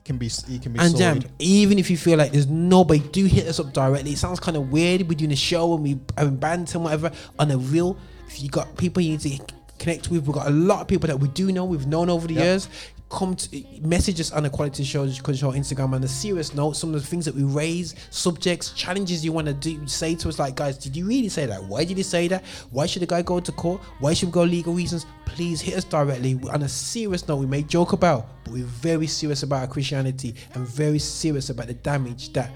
[0.05, 0.97] can be you can be And.
[0.97, 4.13] Jam, even if you feel like there's nobody, do hit us up directly.
[4.13, 5.03] It sounds kind of weird.
[5.09, 7.11] We're doing a show and we having bands and whatever.
[7.39, 9.39] On a real, if you got people you need to
[9.79, 12.27] connect with, we've got a lot of people that we do know, we've known over
[12.27, 12.45] the Yep.
[12.45, 12.69] years.
[13.11, 16.77] Come to message us on the quality shows show Instagram on a serious note.
[16.77, 20.29] Some of the things that we raise, subjects, challenges you want to do, say to
[20.29, 21.62] us like, guys, did you really say that?
[21.64, 22.44] Why did you say that?
[22.70, 23.81] Why should the guy go to court?
[23.99, 25.07] Why should we go legal reasons?
[25.25, 27.37] Please hit us directly on a serious note.
[27.37, 31.66] We may joke about, but we're very serious about our Christianity and very serious about
[31.66, 32.53] the damage that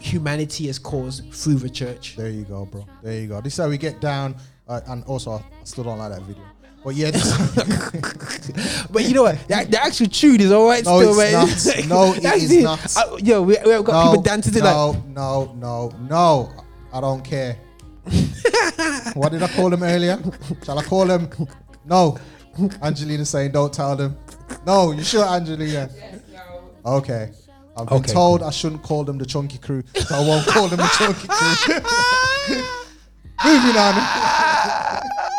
[0.00, 2.16] humanity has caused through the church.
[2.16, 2.86] There you go, bro.
[3.02, 3.42] There you go.
[3.42, 4.36] This is how we get down.
[4.66, 6.44] Uh, and also, I still don't like that video.
[6.82, 7.10] But yeah,
[8.90, 9.38] But you know what?
[9.48, 11.88] The, the actual tune is all right No, still, it's man.
[11.88, 12.16] not.
[12.22, 12.96] No, it not.
[12.96, 15.06] Uh, yo, we, we've got no, people dancing to no, like.
[15.06, 16.52] no, no, no.
[16.92, 17.56] I don't care.
[19.14, 20.18] what did I call him earlier?
[20.64, 21.28] Shall I call him?
[21.84, 22.16] No.
[22.82, 24.16] Angelina saying, don't tell them.
[24.66, 25.88] No, you sure, Angelina?
[26.84, 27.30] Okay.
[27.76, 30.66] I've been Okay, told I shouldn't call them the Chunky Crew, so I won't call
[30.68, 31.74] them the Chunky Crew.
[33.44, 35.29] Moving on.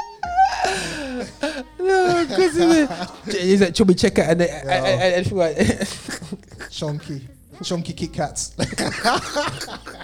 [1.92, 2.56] No, because
[3.42, 7.28] he's like chubby checker and, and, and, and, and, Chunky.
[7.64, 8.56] Chunky Kit Kats.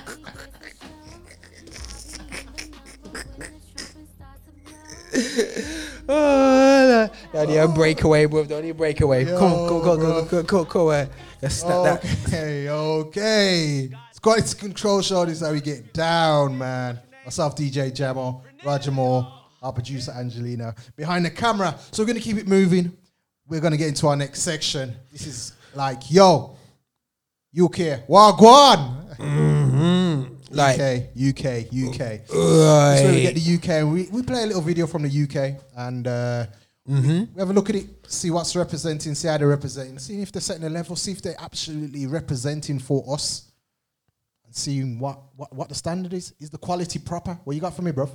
[6.10, 7.67] Oh, no, no, no, oh.
[7.67, 8.45] breakaway, bro.
[8.45, 9.26] Don't need breakaway.
[9.26, 11.08] Come on, go, go, go, go, go, go, go.
[11.41, 12.28] Let's snap that.
[12.28, 13.89] Okay, okay.
[14.26, 15.26] It's control show.
[15.26, 17.00] This how we get down, man.
[17.26, 21.75] Myself, DJ Jamo, Roger Moore, our producer Angelina, behind the camera.
[21.91, 22.91] So we're gonna keep it moving.
[23.47, 24.93] We're gonna get into our next section.
[25.11, 26.55] This is like, yo,
[27.57, 29.05] UK, Wagwan.
[30.49, 32.01] Like, UK, UK, UK.
[32.23, 33.91] Is where we get the UK.
[33.91, 36.45] We, we play a little video from the UK and uh,
[36.89, 37.35] Mm-hmm.
[37.35, 40.31] we have a look at it, see what's representing, see how they're representing, see if
[40.31, 43.51] they're setting a level, see if they're absolutely representing for us,
[44.45, 46.33] and seeing what, what, what the standard is.
[46.39, 47.37] Is the quality proper?
[47.43, 48.09] What you got for me, bro?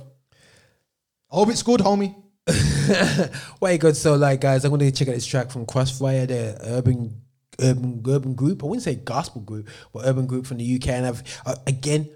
[1.33, 2.13] I hope it's good, homie.
[3.59, 3.97] Way good.
[3.97, 7.23] So, like, guys, I'm going to check out this track from Crossfya, the urban,
[7.59, 8.63] urban, urban group.
[8.63, 10.89] I wouldn't say gospel group, but urban group from the UK.
[10.89, 12.07] And I've uh, again,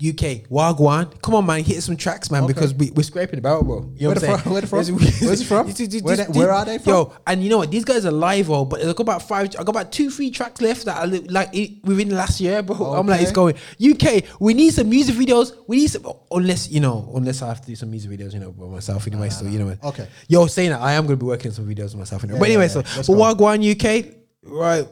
[0.00, 1.20] UK, Wagwan.
[1.22, 2.52] Come on, man, hit some tracks, man, Okay.
[2.52, 3.78] because we, we're scraping about, bro.
[3.78, 4.38] You know Where what I'm saying?
[4.38, 4.52] from?
[4.52, 4.76] Where they from?
[4.78, 5.66] Where's it from?
[6.04, 6.92] Where they- where are they from?
[6.92, 7.70] Yo, and you know what?
[7.70, 10.30] These guys are live, oh, but I got about five, I got about two, three
[10.30, 12.76] tracks left that are li- like i- within last year, bro.
[12.94, 13.56] I'm like, it's going.
[13.80, 15.52] UK, we need some music videos.
[15.66, 18.38] We need some, unless, you know, unless I have to do some music videos, you
[18.40, 19.30] know, by myself anyway.
[19.30, 20.06] So, you know, Okay.
[20.28, 22.36] Yo, saying that, I am going to be working on some videos myself anyway.
[22.36, 23.02] Yeah, but anyway, yeah, so, yeah.
[23.18, 23.36] But.
[23.38, 24.86] Wagwan UK, right.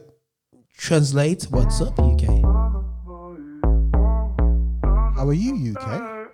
[0.77, 2.36] Translate, what's up, UK?
[5.27, 6.31] How are you, UK?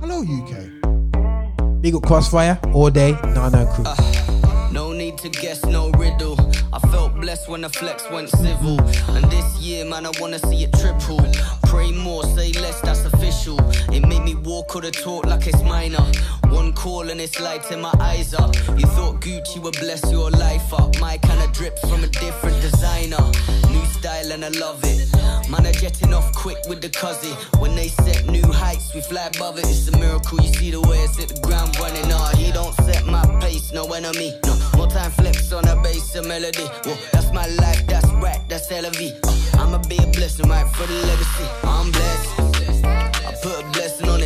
[0.00, 1.82] Hello, UK.
[1.82, 3.82] Big up Crossfya all day, Nana crew.
[3.84, 6.36] Ah, no need to guess, no riddle.
[6.72, 8.78] I felt blessed when the flex went civil.
[9.16, 11.18] And this year, man, I wanna see it triple.
[11.64, 13.58] Pray more, say less, that's official.
[13.92, 16.06] It made me walk or the talk like it's minor.
[16.50, 18.54] One call and it's lighting my eyes up.
[18.76, 20.98] You thought Gucci would bless your life up.
[21.00, 23.22] My kind of drip from a different designer.
[23.70, 25.08] New style and I love it.
[25.50, 27.34] Man, are jetting off quick with the cuzzy.
[27.60, 29.66] When they set new heights, we fly above it.
[29.66, 30.40] It's a miracle.
[30.40, 32.08] You see the way it's hit the ground running.
[32.08, 34.38] Nah, he don't set my pace, no enemy.
[34.44, 36.66] No, more time flips on a bass and melody.
[36.84, 39.56] Well, that's my life, that's right, that's LV.
[39.58, 41.46] I'ma be a blessing, right, for the legacy.
[41.64, 42.84] I'm blessed.
[43.28, 44.25] I put a blessing on it.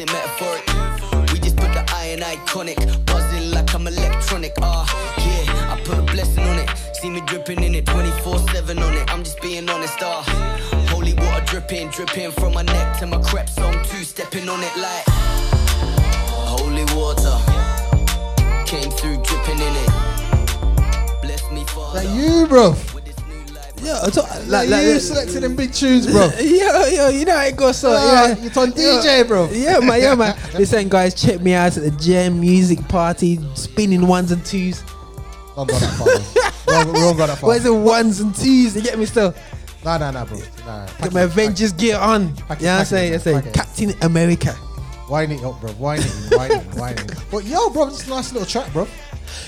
[0.00, 0.66] Ain't metaphoric.
[1.30, 2.78] We just put the iron iconic.
[3.04, 4.54] Buzzing like I'm electronic.
[4.62, 4.86] Ah,
[5.18, 6.70] yeah, I put a blessing on it.
[6.94, 9.12] See me dripping in it 24 7 on it.
[9.12, 9.98] I'm just being honest.
[10.00, 10.24] Ah,
[10.88, 13.50] holy water dripping, dripping from my neck to my crepe.
[13.50, 15.04] So I'm two stepping on it like
[16.48, 17.36] holy water.
[18.64, 19.90] Came through dripping in it.
[21.20, 22.00] Bless me, Father.
[22.00, 22.74] That you, bro.
[23.82, 26.30] Yeah, I thought, Like, like, like, you selecting them big tunes, bro.
[26.40, 27.78] Yo, yo, you know how it goes.
[27.78, 28.34] So, Ah, yeah.
[28.36, 29.48] you on DJ, bro.
[29.50, 30.36] Yeah, man, yeah, man.
[30.54, 34.82] Listen, guys, check me out at the Jam Music Party, spinning ones and twos.
[35.56, 36.06] Don't go that far.
[36.06, 37.48] We don't- we don't go that far.
[37.48, 38.76] Where's the ones and twos?
[38.76, 39.34] You get me still?
[39.84, 40.38] Nah, nah, nah, bro.
[40.66, 40.86] Nah.
[41.02, 42.34] Get my Avengers gear on.
[42.36, 43.40] Pack yeah, I say, I say.
[43.54, 44.54] Captain America.
[45.08, 45.72] Wine it up, bro.
[45.78, 47.14] Wine it, wine it, wine it.
[47.30, 48.86] But yo, bro, it's a nice little track, bro.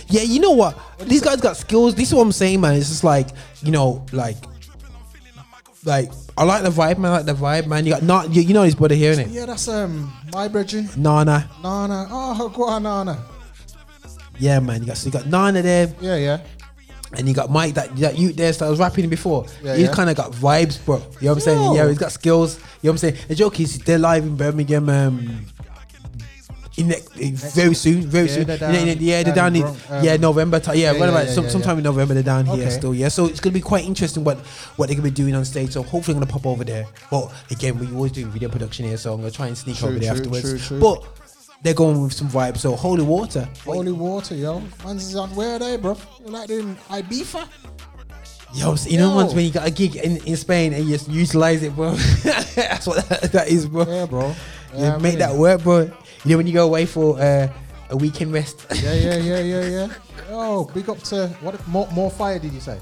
[0.08, 0.78] Yeah, you know what?
[1.00, 1.94] These guys got skills.
[1.94, 2.74] This is what I'm saying, man.
[2.74, 3.28] It's just like,
[3.62, 4.36] you know, like,
[5.84, 7.12] like I like the vibe, man.
[7.12, 7.84] I like the vibe, man.
[7.84, 9.32] You got not, you, you know, this brother here, innit?
[9.32, 10.88] Yeah, that's um my brethren.
[10.96, 11.48] Nana.
[11.62, 12.06] Nana.
[12.10, 13.24] Oh, go on, Nana.
[14.38, 14.80] Yeah, man.
[14.80, 16.40] You got so you got Nana there, Yeah, yeah.
[17.14, 19.46] and you got Mike that that you there that was rapping before.
[19.62, 19.92] Yeah, he's yeah.
[19.92, 20.96] kind of got vibes, bro.
[20.96, 21.62] You know what I'm saying?
[21.62, 21.74] Yo.
[21.74, 22.56] Yeah, he's got skills.
[22.56, 23.16] You know what I'm saying?
[23.28, 24.88] The joke is they're live in Birmingham.
[24.88, 25.46] Um,
[26.76, 28.44] in ne- very soon, very Yeah, soon.
[28.46, 30.58] they're yeah, down- yeah, they're down in Bron- um, yeah, November.
[30.60, 30.76] Time.
[30.76, 32.70] Yeah, yeah, what yeah, about some, sometime in November they're down here Okay.
[32.70, 32.94] still.
[32.94, 34.38] Yeah, so it's gonna be quite interesting what
[34.76, 35.70] what they're gonna be doing on stage.
[35.72, 36.86] So hopefully I'm gonna pop over there.
[37.10, 39.90] But again, we always do video production here, so I'm gonna try and sneak True,
[39.90, 40.66] over there true, afterwards.
[40.66, 40.80] true.
[40.80, 41.04] But
[41.62, 42.58] they're going with some vibes.
[42.58, 43.48] So holy water.
[43.64, 44.62] Holy water, yo.
[44.84, 45.96] Man's is on where are they, bro?
[46.24, 47.46] You like doing Ibiza?
[48.54, 49.16] Yo, so you know Yo.
[49.16, 51.92] once when you got a gig in, in Spain and you just utilize it, bro.
[52.54, 53.84] That's what that, that is, bro.
[53.88, 54.28] Yeah, bro.
[54.28, 55.90] You Yeah, make that work, bro.
[56.24, 57.48] You know when you go away for uh,
[57.90, 58.64] a weekend rest.
[58.74, 59.88] Yeah, yeah, yeah, yeah, yeah.
[60.30, 61.66] Oh, big up to what?
[61.68, 62.38] More, more fire?
[62.38, 62.78] Did you say?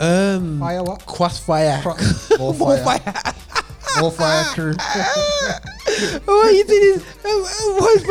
[0.00, 1.00] um, Fire what?
[1.00, 1.82] Crossfya.
[1.82, 1.96] Cro-
[2.38, 2.98] more More fire.
[3.00, 3.34] fire.
[4.00, 4.74] More fire crew.
[6.28, 7.04] oh, you did this.
[7.24, 8.04] Um, um, what's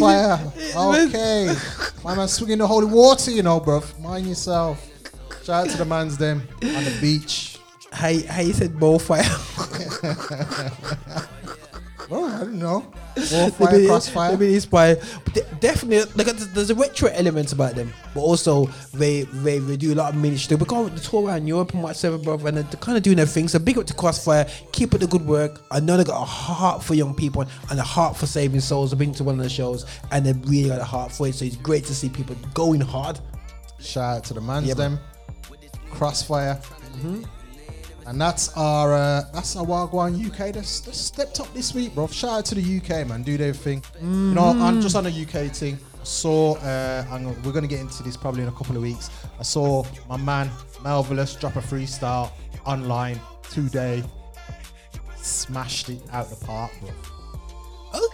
[0.00, 0.06] my
[0.36, 1.06] Crossfya.
[1.06, 1.54] Okay.
[2.04, 3.82] My man swinging the holy water, you know, bro.
[4.00, 4.84] Mind yourself.
[5.44, 7.58] Shout out to the man's them on the beach.
[7.92, 9.22] How, how you said more fire?
[12.08, 12.80] Oh, I don't know.
[13.16, 14.54] More fire, Crossfya.
[14.54, 15.00] Inspired.
[15.24, 19.58] But de- definitely, like there's- there's a retro element about them, but also they they,
[19.58, 20.56] they do a lot of ministry.
[20.56, 23.16] We go on the tour around Europe and whatever, bro, and they're kind of doing
[23.16, 23.48] their thing.
[23.48, 24.48] So big up to Crossfya.
[24.72, 25.62] Keep up the good work.
[25.72, 28.92] I know they got a heart for young people and a heart for saving souls.
[28.92, 31.34] I've been to one of the shows, and they really got a heart for it.
[31.34, 33.18] So it's great to see people going hard.
[33.80, 34.92] Shout out to the man's Yeah, man.
[34.92, 35.00] them.
[35.90, 36.62] Crossfya.
[36.62, 37.22] Mm-hmm.
[38.06, 40.54] And that's our uh, that's our Wagwan UK.
[40.54, 42.06] That's, that's stepped up this week, bro.
[42.06, 43.22] Shout out to the UK, man.
[43.22, 43.82] Do their thing.
[44.00, 45.76] You know, I'm just on a UK thing.
[46.00, 49.10] I saw, uh, and we're gonna get into this probably in a couple of weeks.
[49.40, 50.50] I saw my man
[50.84, 52.30] Melvillous drop a freestyle
[52.64, 53.18] online
[53.50, 54.04] today.
[55.16, 56.90] Smashed it out the park, bro.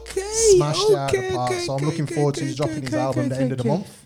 [0.01, 0.23] Okay.
[0.57, 1.51] Smashed it out okay, the park.
[1.51, 3.29] okay, so I'm okay, looking okay, forward to okay, his dropping okay, his okay, album
[3.29, 3.69] the okay, end of the okay.
[3.69, 4.02] month.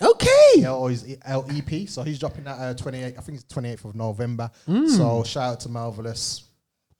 [0.00, 0.66] Okay.
[0.66, 1.46] Or his L-
[1.86, 3.14] So he's dropping that uh, 28.
[3.16, 4.50] I think it's 28th of November.
[4.68, 4.88] Mm.
[4.88, 6.42] So shout out to Melvillous.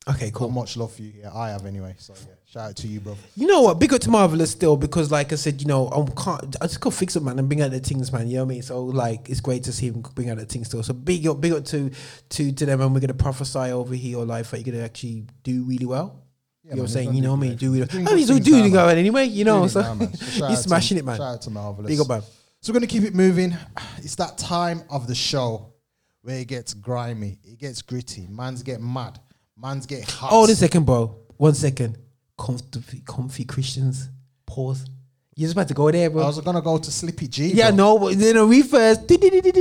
[0.09, 0.51] Okay, Got cool.
[0.51, 1.97] much love for you Yeah, I have anyway.
[1.99, 3.17] So yeah, shout out to you, bro.
[3.35, 3.81] You know what?
[3.81, 6.55] Big up to Melvillous still because, like I said, you know, I can't.
[6.61, 8.29] I just go fix it, man, and bring out the things, man.
[8.29, 8.63] You know what I mean?
[8.63, 10.85] So like, it's great to see him bring out the things still.
[10.85, 11.91] So big up, big up to
[12.29, 15.25] to to them, and we're gonna prophesy over here your life that you're gonna actually
[15.43, 16.23] do really well.
[16.63, 17.15] Yeah, you know what I'm saying?
[17.15, 17.57] You know what I mean?
[17.57, 17.89] Do really.
[17.91, 19.25] I mean, he's doing it anyway.
[19.25, 20.27] You know, Doing it so.
[20.41, 21.17] So he's to- smashing it, man.
[21.17, 21.89] Shout out to Melvillous.
[21.89, 22.23] Big up, man.
[22.67, 23.57] So we're gonna keep it moving.
[23.99, 25.73] It's that time of the show
[26.23, 28.27] where it gets grimy, it gets gritty.
[28.29, 29.21] Man's get mad.
[29.57, 30.31] Man's get hot.
[30.31, 31.17] Hold a second, bro.
[31.37, 31.97] One second.
[32.37, 34.09] Comfy, comfy Christians.
[34.47, 34.85] Pause.
[35.37, 36.25] You're just about to go there, bro.
[36.25, 37.53] I was gonna go to Slippy G.
[37.53, 37.77] yeah, bro.
[37.77, 39.03] no, but know, we first.
[39.09, 39.53] rewind, Beep,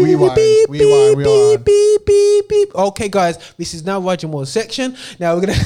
[0.00, 1.64] rewind, beep, rewind.
[1.66, 2.74] beep, beep, beep.
[2.74, 4.96] Okay, guys, this is now Roger Moore's section.
[5.20, 5.58] Now we're gonna.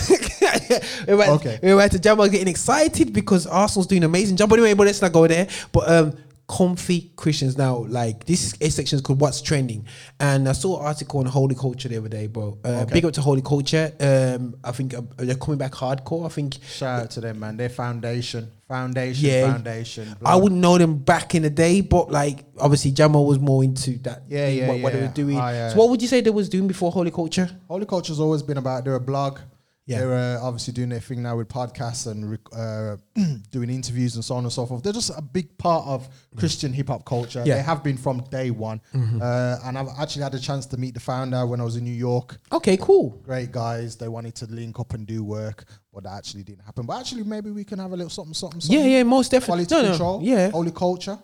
[1.07, 1.61] we're about, Okay.
[1.63, 2.21] We're about to jump.
[2.33, 4.51] getting excited because Arsenal's doing an amazing job.
[4.51, 5.47] But anyway, but let's not go there.
[5.71, 6.17] But um,
[6.49, 7.85] comfy Christians now.
[7.89, 9.87] Like this a section is called "What's Trending,"
[10.19, 12.59] and I saw an article on Holy Culture the other day, bro.
[12.65, 12.95] Uh, Okay.
[12.95, 13.93] Big up to Holy Culture.
[14.01, 16.25] Um, I think uh, they're coming back hardcore.
[16.27, 17.57] I think Shout out to them, man.
[17.57, 19.53] Their foundation, foundation, Yeah.
[19.53, 20.17] foundation.
[20.25, 23.99] I wouldn't know them back in the day, but like obviously Jamo was more into
[23.99, 24.23] that.
[24.29, 25.37] Yeah, yeah, what, what they were doing.
[25.39, 27.49] I, uh, so what would you say they was doing before Holy Culture?
[27.69, 29.39] Holy Culture's always been about they're a blog.
[29.89, 30.01] Yeah.
[30.01, 32.97] They're uh, obviously doing their thing now with podcasts and rec- uh,
[33.51, 34.83] doing interviews and so on and so forth.
[34.83, 37.43] They're just a big part of Christian hip hop culture.
[37.47, 37.55] Yeah.
[37.57, 38.81] They have been from day one.
[38.95, 41.85] Uh, and I've actually had a chance to meet the founder when I was in
[41.85, 42.37] New York.
[42.53, 43.11] Okay, cool.
[43.25, 43.97] Great guys.
[43.97, 46.85] They wanted to link up and do work, but that actually didn't happen.
[46.85, 48.79] But actually, maybe we can have a little something, something, something.
[48.79, 49.65] Yeah, yeah, most definitely.
[49.65, 50.21] Quality No, no, control.
[50.23, 50.51] yeah.
[50.51, 51.19] Holy culture.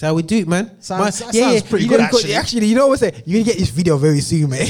[0.00, 0.82] How we do it, man.
[0.82, 2.34] Sounds- Man, that sounds pretty you good, actually.
[2.34, 3.22] Actually, you know what I'm saying?
[3.24, 4.60] You're gonna get this video very soon, man.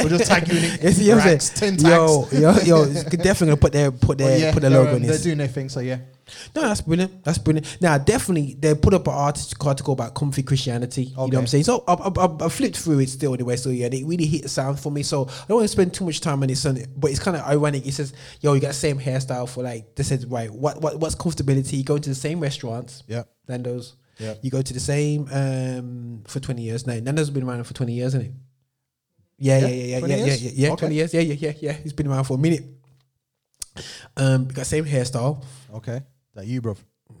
[0.00, 0.98] We'll just tag you in it.
[1.00, 2.40] You Racks, 10 Yo, tags.
[2.40, 5.02] yo, yo, it's definitely gonna put their put their yeah, put the they're, logo um,
[5.02, 5.68] in they're doing their thing.
[5.68, 5.98] So yeah.
[6.54, 7.24] No, that's brilliant.
[7.24, 7.78] That's brilliant.
[7.80, 11.04] Now, definitely, they put up an article article about comfy Christianity.
[11.04, 11.64] You know what I'm saying?
[11.64, 13.56] So I, I, I, flipped through it still anyway.
[13.56, 15.02] So yeah, they really hit the sound for me.
[15.02, 17.36] So I don't want to spend too much time on this, it, but it's kind
[17.36, 17.84] of ironic.
[17.86, 21.00] It says, "Yo, you got the same hairstyle for like." This said, "Right, what what
[21.00, 21.72] what's comfortability?
[21.78, 23.28] You go into the same restaurants, Yep.
[23.48, 23.96] Nando's.
[24.20, 24.38] Yep.
[24.42, 26.94] You go to the same um for 20 years now.
[27.00, 28.32] Nando's been around for 20 years, isn't it?
[29.38, 30.68] Yeah, yeah, Yeah, yeah, yeah, yeah, yeah, yeah, yeah.
[30.72, 30.80] Okay.
[30.80, 31.14] 20 years.
[31.14, 31.72] Yeah, yeah, yeah, yeah.
[31.72, 32.64] He's been around for a minute.
[34.16, 35.42] Um, got same hairstyle.
[35.74, 36.02] Okay.
[36.34, 36.76] That you, bro.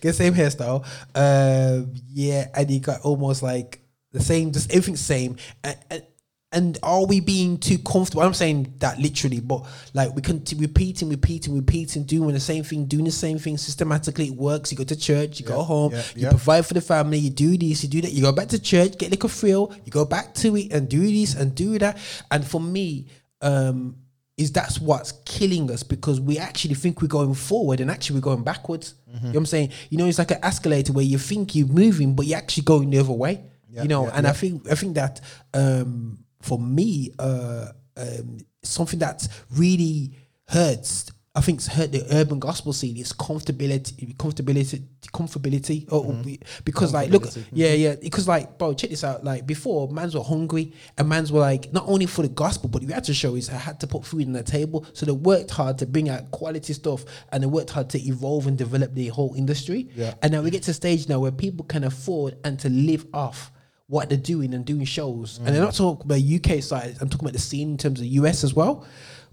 [0.00, 0.86] Get same hairstyle.
[1.14, 3.80] Um, yeah, and he got almost like
[4.12, 5.36] the same, just everything's same.
[5.64, 6.02] And, and,
[6.50, 8.22] and are we being too comfortable?
[8.22, 12.86] I'm saying that literally, but like we can repeating, repeating, repeating, doing the same thing,
[12.86, 14.28] doing the same thing systematically.
[14.28, 14.72] It works.
[14.72, 16.30] You go to church, you go home, yeah, you yeah.
[16.30, 18.96] provide for the family, you do this, you do that, you go back to church,
[18.96, 21.98] get like a thrill, you go back to it and do this and do that.
[22.30, 23.08] And for me,
[23.42, 23.96] um,
[24.38, 28.22] is that's what's killing us because we actually think we're going forward and actually we're
[28.22, 28.94] going backwards.
[29.06, 29.16] Mm-hmm.
[29.16, 29.72] You know what I'm saying?
[29.90, 32.88] You know, it's like an escalator where you think you're moving, but you're actually going
[32.88, 33.44] the other way.
[33.68, 35.20] Yeah, you know, yeah, and I think I think that
[35.52, 40.12] um, for me, uh, um, something that really
[40.48, 41.10] hurts.
[41.34, 42.96] I think it's hurt the urban gospel scene.
[42.96, 45.86] It's comfortability, comfortability, comfortability.
[45.92, 47.94] Oh, we- because like, look, yeah, yeah.
[47.94, 49.22] Because like, bro, check this out.
[49.24, 52.82] Like before, mans were hungry and mans were like not only for the gospel, but
[52.82, 54.84] we had to show is I had to put food on the table.
[54.94, 58.48] So they worked hard to bring out quality stuff and they worked hard to evolve
[58.48, 59.90] and develop the whole industry.
[59.94, 60.14] Yeah.
[60.22, 63.06] And now we get to a stage now where people can afford and to live
[63.14, 63.52] off
[63.88, 65.38] what they're doing and doing shows.
[65.38, 65.60] And I'm mm.
[65.64, 68.54] not talking about UK side, I'm talking about the scene in terms of US as
[68.54, 68.86] well.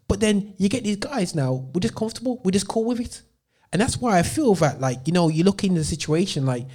[0.07, 3.21] But then you get these guys now, we're just comfortable, we're just cool with it.
[3.71, 6.65] And that's why I feel that, like, you know, you look in the situation, like,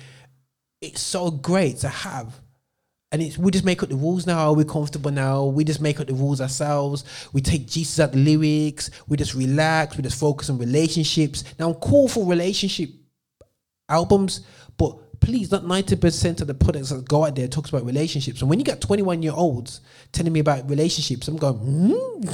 [0.80, 2.40] it's so great to have.
[3.12, 4.52] And it's we just make up the rules now.
[4.52, 5.46] We're comfortable now.
[5.46, 7.04] We just make up the rules ourselves.
[7.32, 8.90] We take Jesus out the lyrics.
[9.08, 9.96] We just relax.
[9.96, 11.42] We just focus on relationships.
[11.58, 12.90] Now I'm cool for relationship
[13.88, 14.42] albums,
[14.76, 18.40] but please, not ninety percent of the products that go out there talks about relationships.
[18.40, 19.80] And when you got twenty one year olds
[20.12, 22.28] telling me about relationships, I'm going, hmm?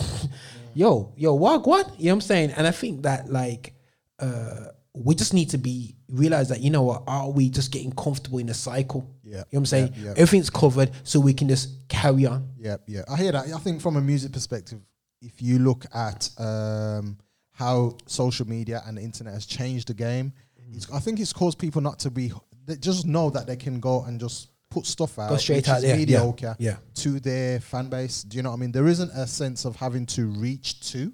[0.75, 1.99] yo, yo, what, what?
[1.99, 2.51] You know what I'm saying?
[2.53, 3.75] And I think that like
[4.18, 7.92] uh, we just need to be realize that you know what are we just getting
[7.92, 9.11] comfortable in a cycle?
[9.22, 9.92] Yeah, you know what I'm saying.
[9.96, 10.11] yeah, yeah.
[10.12, 12.49] Everything's covered, so we can just carry on.
[12.59, 13.03] Yeah, yeah.
[13.09, 13.46] I hear that.
[13.46, 14.81] I think from a music perspective,
[15.20, 17.18] if you look at um,
[17.53, 20.33] how social media and the internet has changed the game,
[20.72, 22.33] it's, I think it's caused people not to be.
[22.66, 25.76] They just know that they can go and just put stuff out, straight which out
[25.79, 25.96] is there.
[25.96, 26.76] Mediocre, yeah.
[26.96, 28.22] to their fan base.
[28.24, 28.72] Do you know what I mean?
[28.72, 31.12] There isn't a sense of having to reach to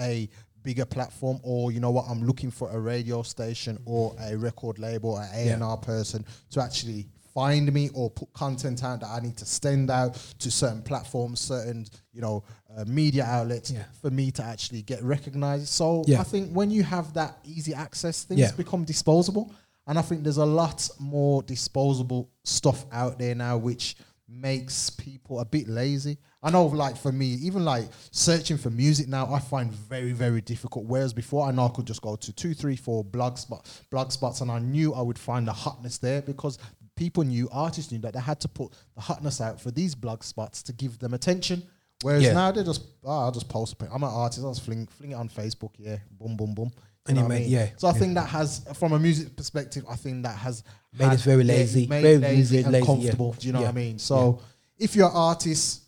[0.00, 0.28] a
[0.62, 4.78] bigger platform or you know what i'm looking for a radio station or a record
[4.78, 9.36] label an a&r person to actually find me or put content out that i need
[9.36, 12.42] to send out to certain platforms certain you know
[12.78, 13.82] uh, media outlets Yeah.
[14.00, 16.20] for me to actually get recognized so Yeah.
[16.22, 18.50] i think when you have that easy access things Yeah.
[18.52, 19.52] become disposable
[19.86, 25.40] and i think there's a lot more disposable stuff out there now which makes people
[25.40, 26.18] a bit lazy.
[26.42, 30.40] I know, like for me, even like searching for music now, I find very, very
[30.40, 30.86] difficult.
[30.86, 34.12] Whereas before, I know I could just go to two, three, four blog spot, blog
[34.12, 36.58] spots, and I knew I would find the hotness there because
[36.96, 40.22] people knew, artists knew that they had to put the hotness out for these blog
[40.22, 41.62] spots to give them attention.
[42.02, 42.32] Whereas Yeah.
[42.32, 43.76] now they just, oh, I'll just post.
[43.80, 44.44] I'm an artist.
[44.44, 45.72] I'll just fling, fling it on Facebook.
[45.78, 46.72] Yeah, boom, boom, boom.
[47.06, 47.48] And know what I mean?
[47.50, 47.98] yeah, So I yeah.
[47.98, 50.62] think that has, from a music perspective, I think that has
[50.98, 52.86] Made us very lazy, very, lazy and lazy, yeah.
[52.86, 53.32] comfortable.
[53.38, 53.66] Do you know Yeah.
[53.66, 53.98] what I mean?
[53.98, 54.40] So
[54.78, 55.82] if you're an artist,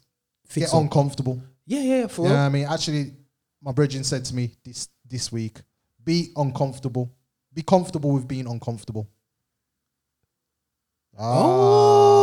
[0.47, 0.83] Fix get up.
[0.83, 1.41] uncomfortable.
[1.65, 2.67] Yeah, yeah, yeah, for You know what I mean?
[2.67, 3.15] Actually,
[3.63, 5.61] my brethren said to me this this week,
[6.05, 7.11] be uncomfortable.
[7.55, 9.09] Be comfortable with being uncomfortable.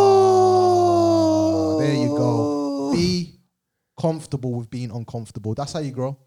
[0.04, 2.92] Ah, there you go.
[2.94, 3.40] Be
[4.00, 5.54] comfortable with being uncomfortable.
[5.56, 6.18] That's how you grow.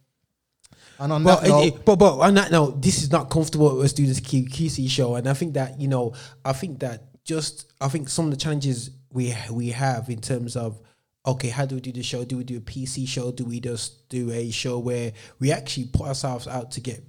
[0.99, 3.73] And on But, that note, it- but but on that note, this is not comfortable.
[3.75, 6.15] Let's do this Q, QC show, and I think that you know,
[6.45, 10.57] I think that just I think some of the challenges we we have in terms
[10.57, 10.81] of
[11.27, 12.25] okay, how do we do the show?
[12.25, 13.33] Do we do a PC show?
[13.33, 17.03] Do we just do a show where we actually put ourselves out to get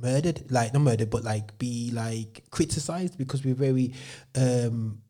[0.00, 3.94] murdered, like not murdered, but like be like criticized because we're very
[4.34, 5.00] um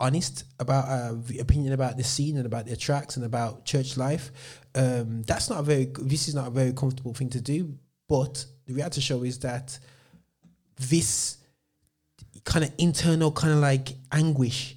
[0.00, 4.30] honest about our opinion about the scene and about their tracks and about church life.
[4.74, 5.86] Um, that's not a very.
[5.98, 7.74] This is not a very comfortable thing to do.
[8.08, 9.78] But the reality show is that
[10.76, 11.38] this
[12.44, 14.76] kind of internal kind of like anguish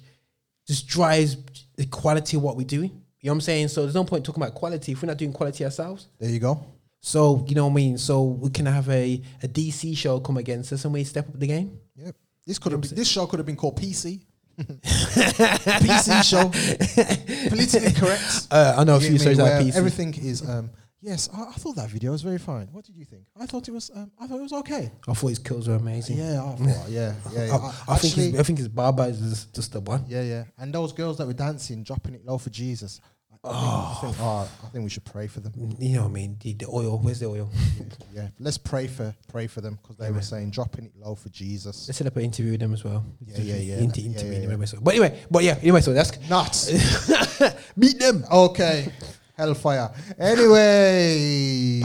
[0.66, 1.36] just drives
[1.76, 2.90] the quality of what we're doing.
[3.20, 3.68] You know what I'm saying?
[3.68, 6.08] So there's no point talking about quality if we're not doing quality ourselves.
[6.18, 6.64] there you go.
[7.00, 7.98] So you know what I mean.
[7.98, 11.38] So we can have a, a DC show come against us and we step up
[11.38, 11.78] the game.
[11.96, 12.14] Yep.
[12.46, 14.20] This could have been, this show could have been called PC.
[14.62, 16.48] PC show.
[17.48, 18.46] Politically correct.
[18.50, 19.76] Uh, I know a few shows like PC.
[19.76, 22.68] Everything is um yes, I, I thought that video was very fine.
[22.72, 23.24] What did you think?
[23.38, 24.90] I thought it was um I thought it was okay.
[25.06, 26.16] I thought his kills were amazing.
[26.18, 27.44] Yeah, I thought yeah, yeah.
[27.46, 27.56] yeah.
[27.56, 27.56] I,
[27.94, 30.04] I think Actually- his, I think his barber is just the one.
[30.08, 30.44] Yeah, yeah.
[30.58, 33.00] And those girls that were dancing, dropping it low for Jesus.
[33.44, 35.52] I, I think, I think, oh, I think we should pray for them.
[35.78, 36.36] You know what I mean?
[36.40, 36.98] The, the oil.
[36.98, 37.50] Where's the oil?
[38.14, 41.28] Yeah, let's pray for pray for them because they were saying dropping it low for
[41.28, 41.86] Jesus.
[41.86, 43.04] Let's set up an interview with them as well.
[43.24, 43.76] Yeah, yeah, yeah.
[43.76, 44.56] Inter- Yeah, interview yeah, yeah.
[44.56, 44.66] well.
[44.82, 46.68] But anyway, but yeah, anyway, so that's Nuts.
[47.76, 48.24] meet them.
[48.32, 48.92] okay,
[49.36, 49.92] hellfire.
[50.18, 51.84] Anyways,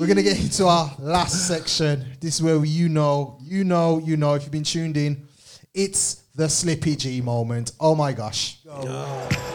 [0.00, 2.06] we're gonna get into our last section.
[2.20, 4.32] This is where you know, you know, you know.
[4.34, 5.26] If you've been tuned in,
[5.74, 7.72] it's the Slippy G moment.
[7.78, 8.60] Oh my gosh.
[8.70, 9.51] Oh,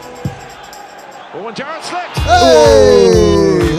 [1.46, 2.18] and Jared slipped.
[2.18, 3.78] Hey!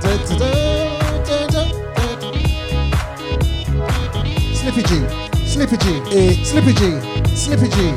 [0.00, 1.64] Da, da, da, da, da, da.
[4.54, 4.90] Slippy G,
[5.46, 7.00] Slippy G, eh, Slippy G,
[7.36, 7.94] Slippy G.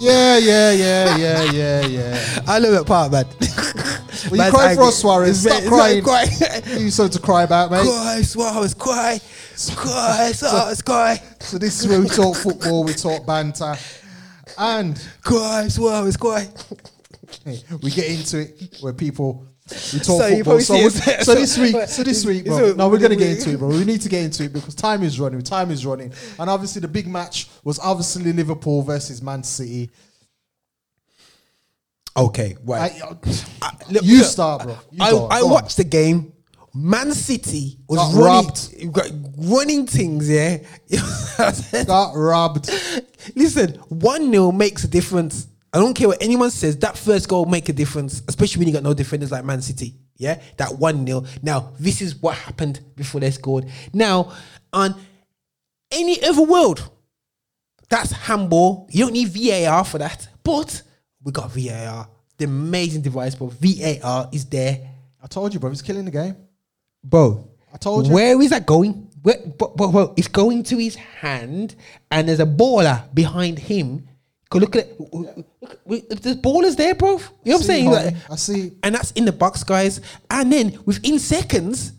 [0.00, 2.40] Yeah, yeah, yeah, yeah, yeah, yeah.
[2.46, 3.24] I love that part, man.
[4.30, 5.40] Well, you Man's cry for us, Suarez.
[5.42, 5.98] Stop very- crying.
[5.98, 6.76] it's cry.
[6.78, 7.82] you something to cry about, mate.
[7.82, 9.20] Cry, Suarez, cry,
[9.74, 13.74] cry, Suarez, cry, So this is where we talk football, we talk banter,
[14.58, 16.48] and cry, Suarez, cry.
[17.82, 19.44] we get into it where people
[19.92, 20.60] we talk So football.
[20.60, 22.58] So, we- so this week, so this week, bro.
[22.70, 23.68] So no, we're gonna get into it, bro.
[23.68, 25.42] We need to get into it because time is running.
[25.42, 29.90] Time is running, and obviously the big match was obviously Liverpool versus Man City.
[32.16, 32.92] Okay, right.
[33.02, 33.08] I,
[33.62, 34.78] I- look, you look, start, bro.
[34.90, 36.32] You I, I watched the game.
[36.80, 40.58] Man City was Got running, got- running things, yeah.
[41.84, 42.70] got robbed.
[43.34, 45.48] Listen, 1 0 makes a difference.
[45.72, 48.74] I don't care what anyone says, that first goal make a difference, especially when you
[48.74, 49.94] got no defenders like Man City.
[50.18, 51.24] Yeah, that 1 0.
[51.42, 53.66] Now, this is what happened before they scored.
[53.92, 54.32] Now,
[54.72, 54.94] on
[55.90, 56.88] any other world,
[57.88, 58.86] that's handball.
[58.92, 60.28] You don't need VAR for that.
[60.44, 60.80] But
[61.24, 62.08] we got VAR.
[62.36, 64.88] The amazing device, but VAR is there.
[65.20, 65.70] I told you, bro.
[65.70, 66.36] He's killing the game.
[67.04, 68.12] Bro, I told you.
[68.12, 69.08] Where is that going?
[69.22, 71.74] Where, but, but, but it's going to his hand,
[72.10, 74.08] and there's a baller behind him.
[74.50, 75.00] Go look at it.
[75.12, 75.44] Look,
[75.86, 77.10] look, there's ballers there, bro.
[77.10, 77.90] You know what I'm saying?
[77.90, 78.72] Like- I see.
[78.82, 80.00] And that's in the box, guys.
[80.30, 81.92] And then within seconds,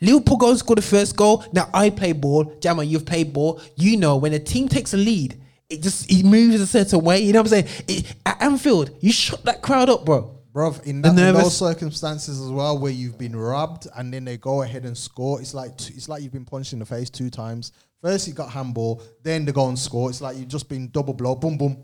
[0.00, 1.44] Liverpool go and score the first goal.
[1.52, 2.44] Now I play ball.
[2.60, 3.60] Jamo, you've played ball.
[3.74, 7.20] You know when a team takes a lead, it just it moves a certain way.
[7.20, 7.84] You know what I'm saying?
[7.88, 10.35] It, at Anfield, you shut that crowd up, bro.
[10.56, 14.38] Bro, in, that, in those circumstances as well, where you've been robbed and then they
[14.38, 17.10] go ahead and score, it's like t- it's like you've been punched in the face
[17.10, 17.72] two times.
[18.00, 20.08] First you got handball, then they go and score.
[20.08, 21.76] It's like you've just been double blow, boom, boom.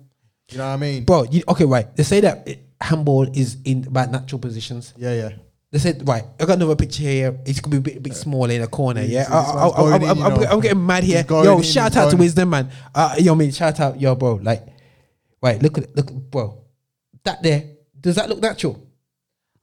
[0.49, 1.05] You know what I mean?
[1.05, 1.95] Bro, you, okay, right.
[1.95, 4.95] They say that it, handball is in about natural positions.
[4.97, 5.33] Yeah, yeah.
[5.70, 7.39] They said, right, I got another picture here.
[7.45, 9.03] It's gonna be a bit, bit smaller in the corner.
[9.03, 10.47] Yeah, I, I, man's I, going I, in, I'm, you I'm, know.
[10.51, 11.27] I'm getting mad here.
[11.29, 12.70] Yo, in, shout out to Wisdom, man.
[12.95, 14.37] Uh, yo, me, shout out, yo, bro.
[14.37, 14.66] Like,
[15.43, 16.59] right, look at, look, bro.
[17.25, 17.72] That there,
[18.03, 18.86] does that look natural?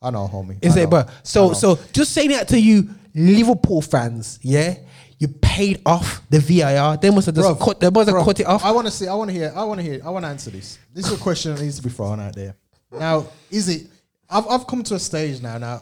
[0.02, 0.58] I know, homie.
[0.62, 0.90] Is I it, know.
[0.90, 1.04] bro?
[1.24, 4.76] So, so just saying that to you, Liverpool fans, yeah,
[5.18, 6.98] you paid off the VAR.
[6.98, 7.80] They must have just Bruv, cut.
[7.80, 8.64] They must have bruv, cut it off.
[8.64, 9.08] I want to see.
[9.08, 9.52] I want to hear.
[9.54, 10.02] I want to hear.
[10.04, 10.80] I want to answer this.
[10.94, 12.56] This is a question that needs to be thrown out there.
[12.92, 13.88] Now, is it?
[14.30, 15.58] I've, I've come to a stage now.
[15.58, 15.82] Now,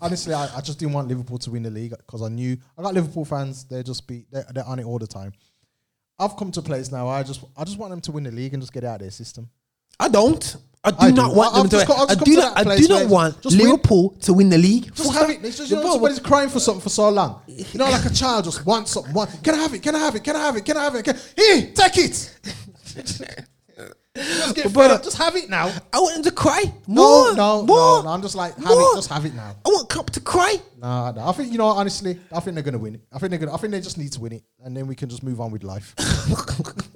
[0.00, 2.82] honestly, I, I just didn't want Liverpool to win the league because I knew I
[2.82, 3.64] got Liverpool fans.
[3.64, 5.32] They just be they're, they're on it all the time.
[6.18, 7.06] I've come to a place now.
[7.06, 9.00] I just I just want them to win the league and just get out of
[9.02, 9.48] their system.
[10.00, 10.56] I don't.
[10.86, 11.36] I do I not do.
[11.36, 11.76] want I- I've them to.
[11.76, 12.54] just got- I've I just do to not.
[12.54, 13.64] that I place do not where want just win.
[13.66, 14.94] Liverpool to win the league.
[14.94, 15.36] Just Fuck have that.
[15.38, 15.44] it.
[15.44, 17.40] It's just, you know, Bro, somebody's crying for something for so long.
[17.46, 19.12] You know, like a child just wants something.
[19.12, 19.82] Want, can I have it?
[19.82, 20.24] Can I have it?
[20.24, 20.64] Can I have it?
[20.64, 21.02] Can I have it?
[21.04, 22.30] Can, here, take it.
[24.16, 25.02] just get But- up.
[25.02, 25.70] Just have it now.
[25.92, 26.62] I want them to cry.
[26.86, 27.34] No, More.
[27.34, 27.76] no, more.
[27.98, 28.08] no, no.
[28.08, 28.92] I'm just like, have More.
[28.92, 28.96] it.
[28.96, 29.54] Just have it now.
[29.64, 30.56] I want Klopp to cry.
[30.78, 31.28] Nah, nah.
[31.28, 31.66] I think you know.
[31.66, 33.00] Honestly, I think they're gonna win it.
[33.12, 33.52] I think they're gonna.
[33.54, 35.50] I think they just need to win it, and then we can just move on
[35.50, 35.94] with life.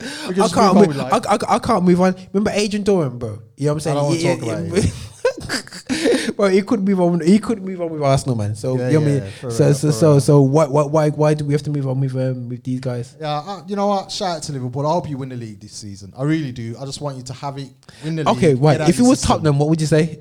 [0.00, 0.74] we can I can't.
[0.74, 1.16] move on Move, I.
[1.16, 2.14] I, I can't move on.
[2.32, 3.42] Remember Adrian Doran, bro?
[3.56, 3.96] You know what I'm saying?
[3.96, 6.32] I don't wanna Yeah, talk yeah, about yeah.
[6.36, 7.20] bro, he couldn't move on.
[7.20, 8.54] He couldn't move on with Arsenal, man.
[8.54, 9.32] So Yeah, you know what I yeah, mean.
[9.50, 10.20] So real, so so real.
[10.20, 12.80] so why why why why do we have to move on with um with these
[12.80, 13.16] guys?
[13.20, 14.10] Yeah, uh, you know what?
[14.12, 14.86] Shout out to Liverpool.
[14.86, 16.12] I hope you win the league this season.
[16.16, 16.76] I really do.
[16.80, 17.70] I just want you to have it.
[18.04, 18.36] Win the league.
[18.36, 18.80] Okay, right.
[18.82, 19.28] If it was system.
[19.36, 20.20] Tottenham, what would you say?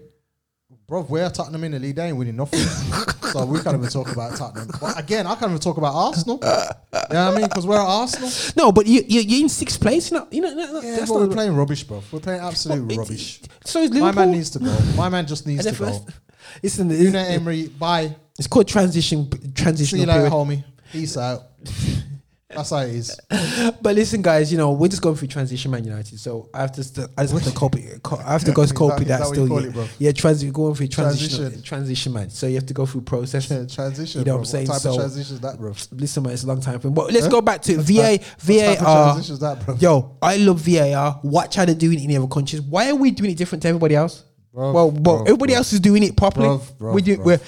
[0.88, 1.96] Bro, we're Tottenham in the league.
[1.96, 2.60] They ain't winning nothing.
[3.32, 4.70] so we can't even talk about Tottenham.
[4.80, 6.40] But again, I can't even talk about Arsenal.
[6.42, 6.62] you know
[6.92, 7.48] what I mean?
[7.48, 8.30] Because we're at Arsenal.
[8.56, 10.12] No, but you you you're in sixth place.
[10.12, 12.02] You know, you know, no, Yeah, that's but we're playing rubbish, bro.
[12.12, 13.42] We're playing absolute It's- rubbish.
[13.66, 14.78] So is My man needs to go.
[14.96, 16.06] My man just needs to go.
[16.64, 18.16] Listen, Unai Emery, bye.
[18.38, 19.98] it's called transition Transition.
[19.98, 20.34] See you later, period.
[20.34, 20.64] homie.
[20.92, 21.44] Peace out.
[22.56, 23.20] That's how it is.
[23.82, 26.20] But listen, guys, you know we're just going through transition, Man United.
[26.20, 27.86] So I have to, st- I just have to copy.
[28.04, 29.48] Co- I have to go Is copy that- that, that still.
[29.62, 31.64] yeah, it, yeah transi- going through transition, Transition.
[31.64, 32.30] transition, man.
[32.30, 33.48] So you have to go through process.
[33.48, 34.22] Transition.
[34.22, 34.34] You know bro.
[34.34, 34.68] what I'm saying?
[34.68, 35.74] What type So- of transition is that, bro?
[35.92, 36.90] Listen, man, it's a long time for.
[36.90, 37.32] But let's Huh?
[37.32, 39.06] go back to What VA, type- what type of VAR.
[39.14, 39.76] transition is that, bro?
[39.80, 41.20] Yo, I love VAR.
[41.24, 42.62] Watch how they're doing it in the other countries.
[42.62, 44.24] Why are we doing it different to everybody else?
[44.56, 45.58] Bruv, well, well, bruv, everybody bruv.
[45.58, 46.48] else is doing it properly.
[46.48, 47.18] Bruv, bruv, we do.
[47.18, 47.26] bruv.
[47.26, 47.40] We're,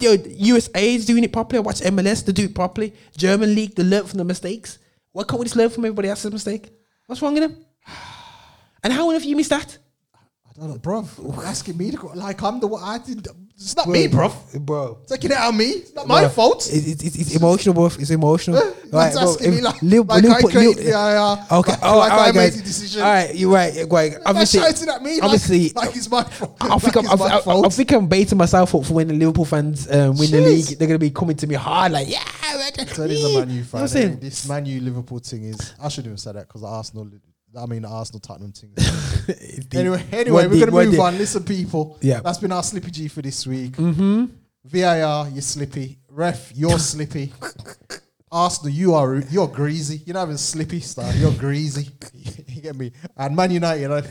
[0.00, 1.58] yo, USA is doing it properly.
[1.58, 2.24] I watch MLS.
[2.24, 2.92] They do it properly.
[3.16, 3.76] German league.
[3.76, 4.78] They learn from the mistakes.
[5.12, 6.70] Why can't we just learn from everybody else's mistake?
[7.06, 7.64] What's wrong with them?
[8.82, 9.78] And how have you missed that?
[10.14, 11.08] I don't know, bro.
[11.44, 12.08] Asking me to go.
[12.14, 12.82] Like, I'm the one.
[12.82, 13.26] I did.
[13.58, 14.30] It's not me, bro.
[14.60, 14.98] bro.
[15.06, 15.64] Taking it out on me.
[15.64, 16.68] It's not my fault.
[16.70, 17.86] It, it, it's, it's emotional, bro.
[17.86, 18.56] It's emotional.
[18.92, 21.46] Man's bro, asking me if like, Liv- like I Liverpool- created Liv- VAR.
[21.52, 23.00] Okay, like, oh, like all I right, made the decision.
[23.02, 23.74] All right, you're right.
[23.74, 24.12] You're right.
[24.12, 25.20] Man's Obviously, shouting at me.
[25.20, 26.56] obviously, like, like it's my fault.
[26.60, 28.92] I think like I'm, it's my I, I, I think I'm baiting myself up for
[28.92, 30.66] when the Liverpool fans um, win the league.
[30.78, 32.22] They're gonna be coming to me hard, like yeah.
[32.92, 33.80] So it is a Man U You know fan.
[33.80, 34.12] I'm saying?
[34.12, 34.16] eh?
[34.20, 35.72] This Man U Liverpool thing is.
[35.82, 37.08] I shouldn't have said that because Arsenal.
[37.58, 38.70] I mean, the Arsenal Tottenham thing.
[39.74, 41.00] anyway, anyway, we're gonna move deep.
[41.00, 41.18] on.
[41.18, 41.98] Listen, people.
[42.00, 42.20] Yeah.
[42.20, 43.72] that's been our Slippy G for this week.
[43.72, 44.24] Mm-hmm.
[44.64, 45.98] VAR, you're slippy.
[46.08, 47.32] Ref, you're slippy.
[48.32, 49.98] Arsenal, you are you're greasy.
[50.04, 51.12] You're not even slippy, star.
[51.14, 51.88] You're greasy.
[52.48, 52.90] you get me?
[53.16, 54.02] And Man United, uh,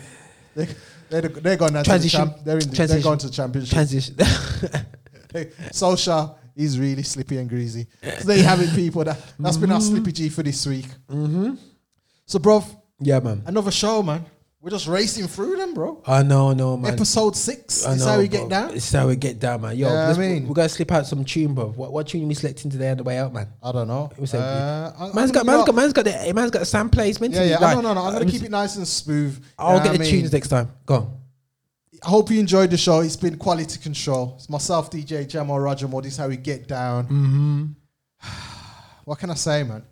[0.56, 0.68] they
[1.10, 2.00] they're, they're going Transition.
[2.00, 2.46] to the champ.
[2.46, 2.70] They're in.
[2.70, 2.88] The, Transition.
[2.88, 3.74] they're going to the championship.
[3.74, 4.16] Transition.
[5.74, 7.88] Solskjaer is really slippy and greasy.
[8.20, 9.04] So there you have it, people.
[9.04, 10.86] That, that's been our Slippy G for this week.
[11.10, 11.56] mm-hmm.
[12.26, 12.64] So, bro,
[13.00, 13.44] Yeah, man.
[13.46, 14.26] another show, man.
[14.66, 16.02] We're just racing through them, bro.
[16.08, 16.92] I know, no, man.
[16.94, 17.86] Episode six.
[17.86, 18.40] I Is know, how we bro.
[18.40, 18.74] get down.
[18.74, 19.78] It's how we get down, man.
[19.78, 21.68] Yo, Yeah, I mean- we're gonna slip out some tune, bro.
[21.68, 23.48] What, what tune are we selecting today on the way out, man?
[23.62, 24.10] I don't know.
[24.16, 24.40] What's that?
[24.40, 26.92] Uh, I- Man's I- got, man's know- got, man's got the, man's got the sound
[26.92, 27.36] placement.
[27.36, 27.60] Yeah, yeah.
[27.60, 28.02] Like, no, no, no.
[28.08, 29.40] I'm gonna keep it nice and smooth.
[29.60, 30.72] I'll get the mean, tunes next time.
[30.88, 31.18] Go on.
[32.04, 33.02] I hope you enjoyed the show.
[33.02, 34.34] It's been quality control.
[34.38, 36.02] It's myself, DJ Jamo Roger Moore.
[36.02, 37.04] This is how we get down.
[37.06, 37.66] Mm-hmm.
[39.06, 39.84] What can I say, man?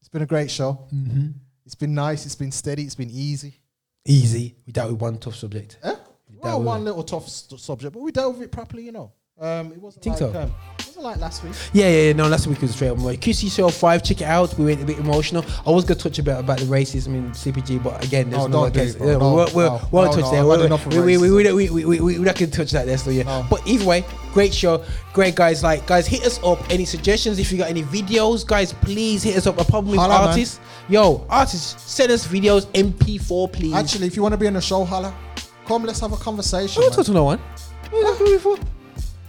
[0.00, 0.88] It's been a great show.
[0.90, 1.26] Mm-hmm.
[1.68, 2.24] It's been nice.
[2.24, 2.84] It's been steady.
[2.84, 3.60] It's been easy.
[4.06, 4.56] Easy.
[4.66, 5.76] We dealt with one tough subject.
[5.82, 5.88] Eh?
[5.88, 6.06] dealt
[6.42, 9.12] Well, one little tough st- subject, but we dealt with it properly, you know.
[9.40, 10.40] Um, it wasn't Think like so?
[10.40, 11.52] um, it wasn't like last week.
[11.72, 12.12] Yeah, yeah, yeah.
[12.12, 12.98] No, last week was straight on.
[13.04, 14.58] Like, QC Show 5, check it out.
[14.58, 15.44] We went a bit emotional.
[15.64, 18.48] I was going to touch a bit about the racism in CPG, but again, there's
[18.48, 20.58] No, no, don't do it, No, we'll, we'll, no, we'll no, touch no, there.
[20.58, 22.86] Had enough we, we, we, we, we, we, we, we're not going to touch that
[22.86, 23.22] there, so yeah.
[23.22, 23.46] No.
[23.48, 24.84] But either way, great show.
[25.12, 25.62] Great, guys.
[25.62, 26.58] Like, guys, hit us up.
[26.68, 27.38] Any suggestions?
[27.38, 29.60] If you got any videos, guys, please hit us up.
[29.60, 30.28] A problem with Holla, man.
[30.30, 30.58] artists.
[30.88, 33.74] Yo, artists, send us videos, MP4, please.
[33.74, 35.14] Actually, if you want to be on the show, holla,
[35.64, 35.84] come.
[35.84, 36.82] Let's have a conversation.
[36.82, 36.96] I don't man.
[36.96, 37.38] talk to no one.
[37.90, 38.77] What are you talking for?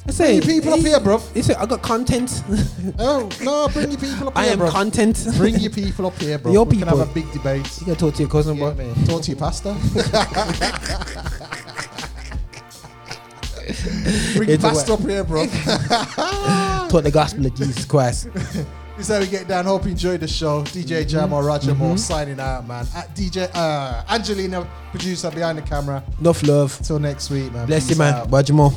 [0.09, 1.21] I say, Bring your people up here, bro.
[1.35, 2.43] Listen, I got content.
[2.97, 5.27] Oh no, bring your people up I here, I am content.
[5.37, 6.51] Bring your people up here, bro.
[6.51, 7.69] Your we can have a big debate.
[7.79, 8.85] You gotta talk to your cousin, Yeah, bro.
[8.85, 9.05] man.
[9.05, 9.73] Talk to your pastor.
[14.35, 15.45] Bring your pastor up here, bro.
[15.45, 18.33] Talk the gospel of Jesus Christ.
[18.33, 18.65] This
[18.97, 19.65] is how we get down.
[19.65, 20.63] Hope you enjoyed the show.
[20.63, 22.87] DJ Jamo Roger Moore signing out, man.
[22.95, 26.03] At DJ uh, Angelina, producer behind the camera.
[26.19, 26.79] Enough love.
[26.83, 27.67] Till next week, man.
[27.67, 28.27] Bless you, man.
[28.29, 28.73] Roger Moore.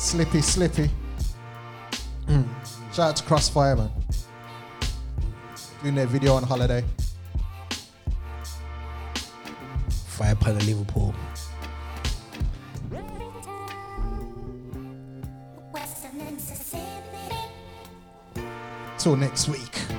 [0.00, 0.90] Slippy, slippy.
[2.26, 2.48] Mm.
[2.90, 3.90] Shout out to Crossfya, man.
[5.82, 6.82] Doing their video on holiday.
[10.06, 11.14] Fire pan of Liverpool.
[18.96, 19.89] Till next week.